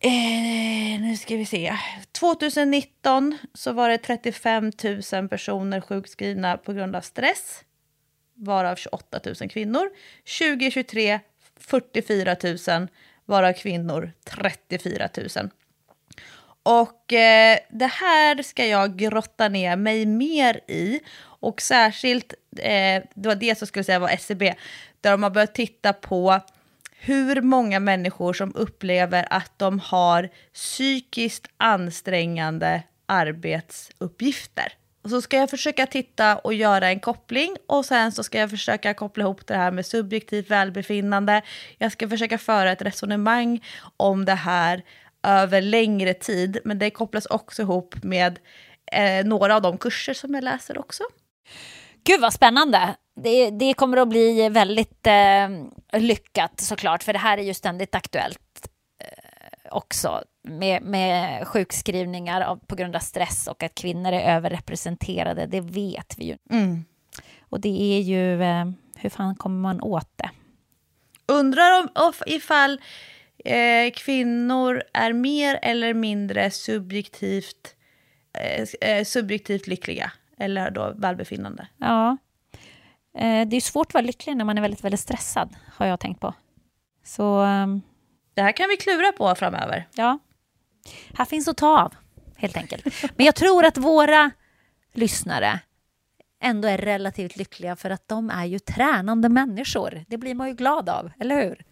[0.00, 1.76] Eh, nu ska vi se.
[2.12, 4.72] 2019 så var det 35
[5.12, 7.64] 000 personer sjukskrivna på grund av stress,
[8.34, 9.90] varav 28 000 kvinnor.
[10.38, 11.20] 2023
[11.56, 12.36] 44
[12.68, 12.88] 000,
[13.24, 15.50] varav kvinnor 34 000.
[16.66, 21.00] Och eh, det här ska jag grotta ner mig mer i.
[21.22, 24.54] Och särskilt, eh, det var det som skulle säga var SCB,
[25.00, 26.40] där de har börjat titta på
[26.98, 34.72] hur många människor som upplever att de har psykiskt ansträngande arbetsuppgifter.
[35.04, 38.50] Och så ska jag försöka titta och göra en koppling och sen så ska jag
[38.50, 41.42] försöka koppla ihop det här med subjektivt välbefinnande.
[41.78, 43.64] Jag ska försöka föra ett resonemang
[43.96, 44.82] om det här
[45.24, 48.38] över längre tid, men det kopplas också ihop med
[48.92, 51.04] eh, några av de kurser som jag läser också.
[52.04, 52.96] Gud vad spännande!
[53.16, 55.48] Det, det kommer att bli väldigt eh,
[56.00, 58.68] lyckat såklart, för det här är ju ständigt aktuellt
[59.00, 65.46] eh, också med, med sjukskrivningar av, på grund av stress och att kvinnor är överrepresenterade,
[65.46, 66.36] det vet vi ju.
[66.50, 66.84] Mm.
[67.40, 68.64] Och det är ju, eh,
[68.96, 70.30] hur fan kommer man åt det?
[71.26, 72.80] Undrar om ifall
[73.44, 77.76] eh, kvinnor är mer eller mindre subjektivt,
[78.38, 81.68] eh, eh, subjektivt lyckliga eller då välbefinnande.
[81.78, 82.16] Ja.
[83.18, 86.00] Eh, det är svårt att vara lycklig när man är väldigt, väldigt stressad, har jag
[86.00, 86.34] tänkt på.
[87.04, 87.82] Så ehm,
[88.34, 89.88] Det här kan vi klura på framöver.
[89.94, 90.18] ja,
[91.14, 91.94] här finns att ta av,
[92.36, 92.84] helt enkelt.
[93.16, 94.30] Men jag tror att våra
[94.92, 95.60] lyssnare
[96.42, 100.04] ändå är relativt lyckliga för att de är ju tränande människor.
[100.08, 101.64] Det blir man ju glad av, eller hur?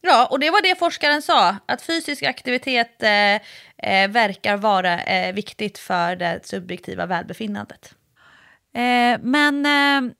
[0.00, 3.34] Ja, och det var det forskaren sa, att fysisk aktivitet eh,
[3.92, 7.94] eh, verkar vara eh, viktigt för det subjektiva välbefinnandet.
[8.74, 10.12] Eh, men eh,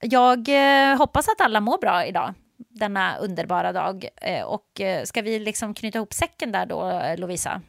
[0.00, 4.08] jag eh, hoppas att alla mår bra idag, denna underbara dag.
[4.46, 7.60] Och ska vi liksom knyta ihop säcken där då, Lovisa?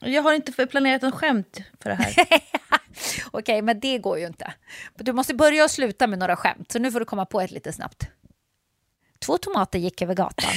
[0.00, 2.14] Jag har inte planerat en skämt för det här.
[3.30, 4.52] Okej, men det går ju inte.
[4.94, 7.50] Du måste börja och sluta med några skämt, så nu får du komma på ett
[7.50, 8.10] lite snabbt.
[9.26, 10.50] Två tomater gick över gatan.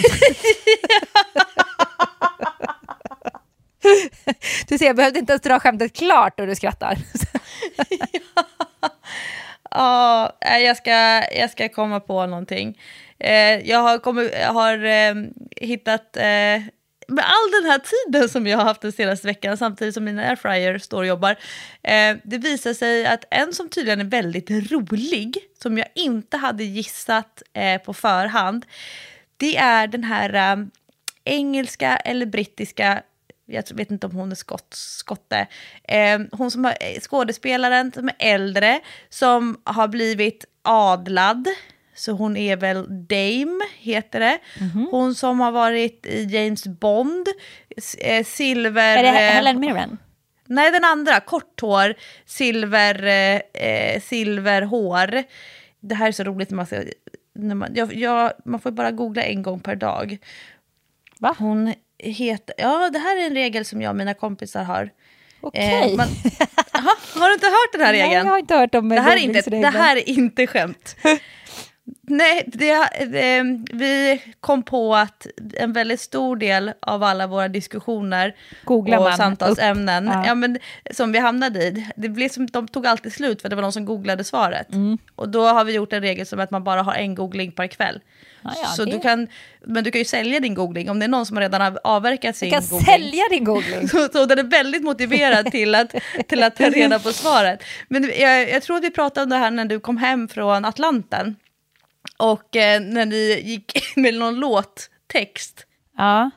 [4.68, 6.97] du ser, jag behövde inte ens dra skämtet klart och du skrattar.
[9.76, 10.91] Ja, eh, jag ska,
[11.32, 12.80] jag ska komma på någonting.
[13.20, 15.14] Eh, jag har, kommit, jag har eh,
[15.55, 16.61] hittat, eh,
[17.08, 20.22] med all den här tiden som jag har haft den senaste veckan, samtidigt som mina
[20.22, 21.32] airfryer står och jobbar,
[21.84, 26.64] eh, det visar sig att en som tydligen är väldigt rolig, som jag inte hade
[26.64, 28.66] gissat eh, på förhand,
[29.38, 30.66] det är den här eh,
[31.24, 33.04] engelska eller brittiska
[33.45, 35.47] jag vet inte om hon är skott, skotte,
[35.84, 38.80] eh, hon som har, eh, skådespelaren som är äldre,
[39.10, 41.47] som har blivit adlad,
[41.96, 44.39] så hon är väl Dame, heter det.
[44.91, 47.28] Hon som har varit i James Bond,
[48.00, 48.98] eh, silver...
[48.98, 49.98] Är det eh, Helen Mirren?
[50.46, 51.20] Nej, den andra.
[51.20, 51.94] Kort hår,
[52.26, 55.24] silver, eh, eh, silverhår.
[55.80, 56.49] Det här är så roligt.
[56.49, 56.84] När man, ska,
[57.36, 60.18] när man, jag, jag, man får bara googla en gång per dag.
[61.20, 61.36] Va?
[61.40, 62.56] Hon heter...
[62.57, 64.90] Ja, det här är en regel som jag och mina kompisar har.
[65.41, 65.90] Okej.
[65.91, 66.07] Eh, man-
[66.74, 68.26] Aha, har du inte hört den här Nej, regeln?
[68.26, 70.95] jag har inte hört om det, här är inte, det här är inte skämt.
[72.01, 73.43] Nej, det, eh,
[73.73, 75.27] vi kom på att
[75.57, 78.35] en väldigt stor del av alla våra diskussioner
[78.65, 80.05] Googlar och man samtalsämnen.
[80.05, 80.23] Ja.
[80.26, 80.35] ja.
[80.35, 80.60] men,
[80.91, 83.72] som vi hamnade i, det blev som, de tog alltid slut för det var någon
[83.73, 84.72] som googlade svaret.
[84.73, 84.97] Mm.
[85.15, 87.68] Och då har vi gjort en regel som att man bara har en googling per
[87.68, 88.01] kväll.
[88.41, 89.27] Ja, ja, så det- du kan,
[89.65, 92.35] men du kan ju sälja din googling om det är någon som redan har avverkat
[92.35, 92.85] sin Du kan googling.
[92.85, 93.88] sälja din googling.
[93.89, 95.95] Så, så den är väldigt motiverad till att,
[96.27, 97.64] till att ta reda på svaret.
[97.88, 100.65] Men jag, jag tror att vi pratade om det här när du kom hem från
[100.65, 101.35] Atlanten.
[102.19, 105.65] Och eh, när ni gick med någon låttext
[105.98, 106.31] Ja,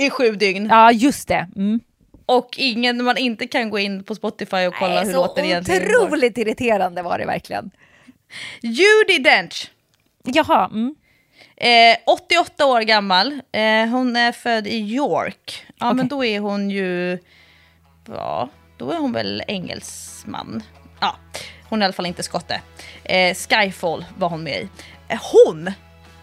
[0.00, 0.66] i sju dygn.
[0.70, 1.48] ja just det.
[1.56, 1.80] Mm.
[2.26, 5.44] Och ingen, man inte kan gå in på Spotify och kolla Nej, hur så låten
[5.44, 6.04] egentligen går.
[6.06, 7.70] otroligt irriterande var det verkligen.
[8.62, 9.70] Judi Dench.
[10.24, 10.94] Jaha, mm.
[11.56, 13.32] Eh, 88 år gammal.
[13.52, 15.66] Eh, hon är född i York.
[15.80, 17.18] Ja, men då är hon ju...
[18.08, 20.62] Ja, då är hon väl engelsman.
[21.00, 21.16] Ja,
[21.68, 22.60] hon är i alla fall inte skotte.
[23.04, 24.68] Eh, Skyfall var hon med i.
[25.08, 25.70] Eh, hon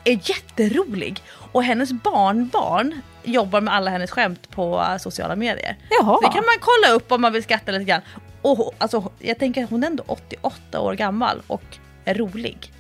[0.03, 5.77] är jätterolig och hennes barnbarn jobbar med alla hennes skämt på eh, sociala medier.
[5.89, 6.19] Jaha.
[6.21, 8.01] Det kan man kolla upp om man vill skratta lite grann.
[8.41, 12.73] Och alltså, jag tänker att hon är ändå 88 år gammal och är rolig.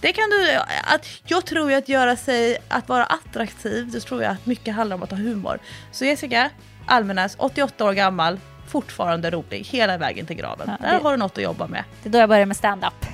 [0.00, 0.52] Det kan du,
[0.84, 4.74] att, jag tror ju att göra sig, att vara attraktiv, det tror jag att mycket
[4.74, 5.58] handlar om att ha humor.
[5.92, 6.50] Så Jessica
[6.86, 10.70] Almenäs, 88 år gammal, fortfarande rolig hela vägen till graven.
[10.80, 11.84] Ja, Där det- har du något att jobba med.
[12.02, 13.06] Det är då jag börjar med stand-up.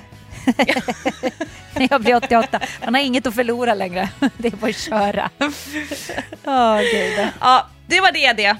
[1.73, 2.59] När jag blir 88.
[2.85, 4.09] Man har inget att förlora längre.
[4.37, 5.29] Det är bara att köra.
[6.45, 7.27] Åh, gud.
[7.39, 8.55] Ja, det var det det.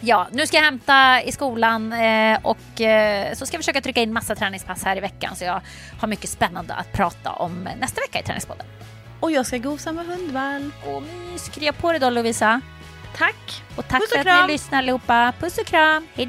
[0.00, 4.00] Ja, nu ska jag hämta i skolan eh, och eh, så ska jag försöka trycka
[4.02, 5.60] in massa träningspass här i veckan så jag
[6.00, 8.66] har mycket spännande att prata om nästa vecka i Träningspodden.
[9.20, 10.74] Och jag ska gosa med hundvalp.
[10.86, 12.60] Och mys, krya på dig då Lovisa.
[13.16, 13.62] Tack!
[13.76, 15.32] Och tack för att ni lyssnar allihopa.
[15.40, 16.26] Puss och kram, hej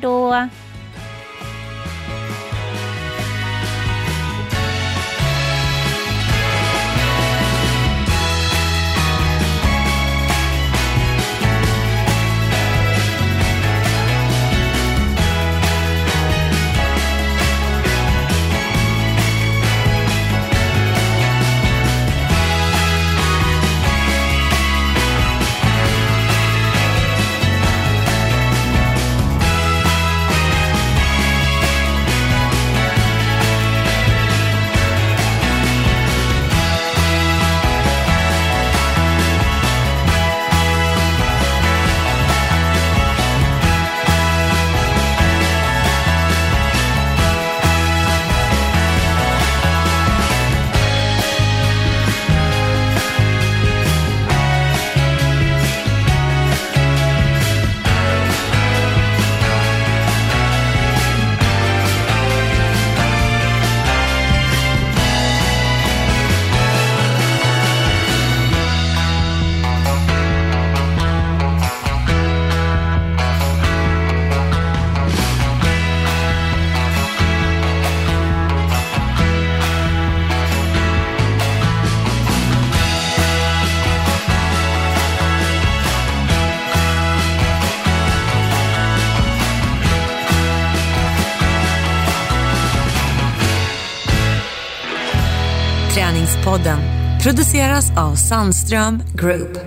[97.26, 99.65] produceras av Sandström Group.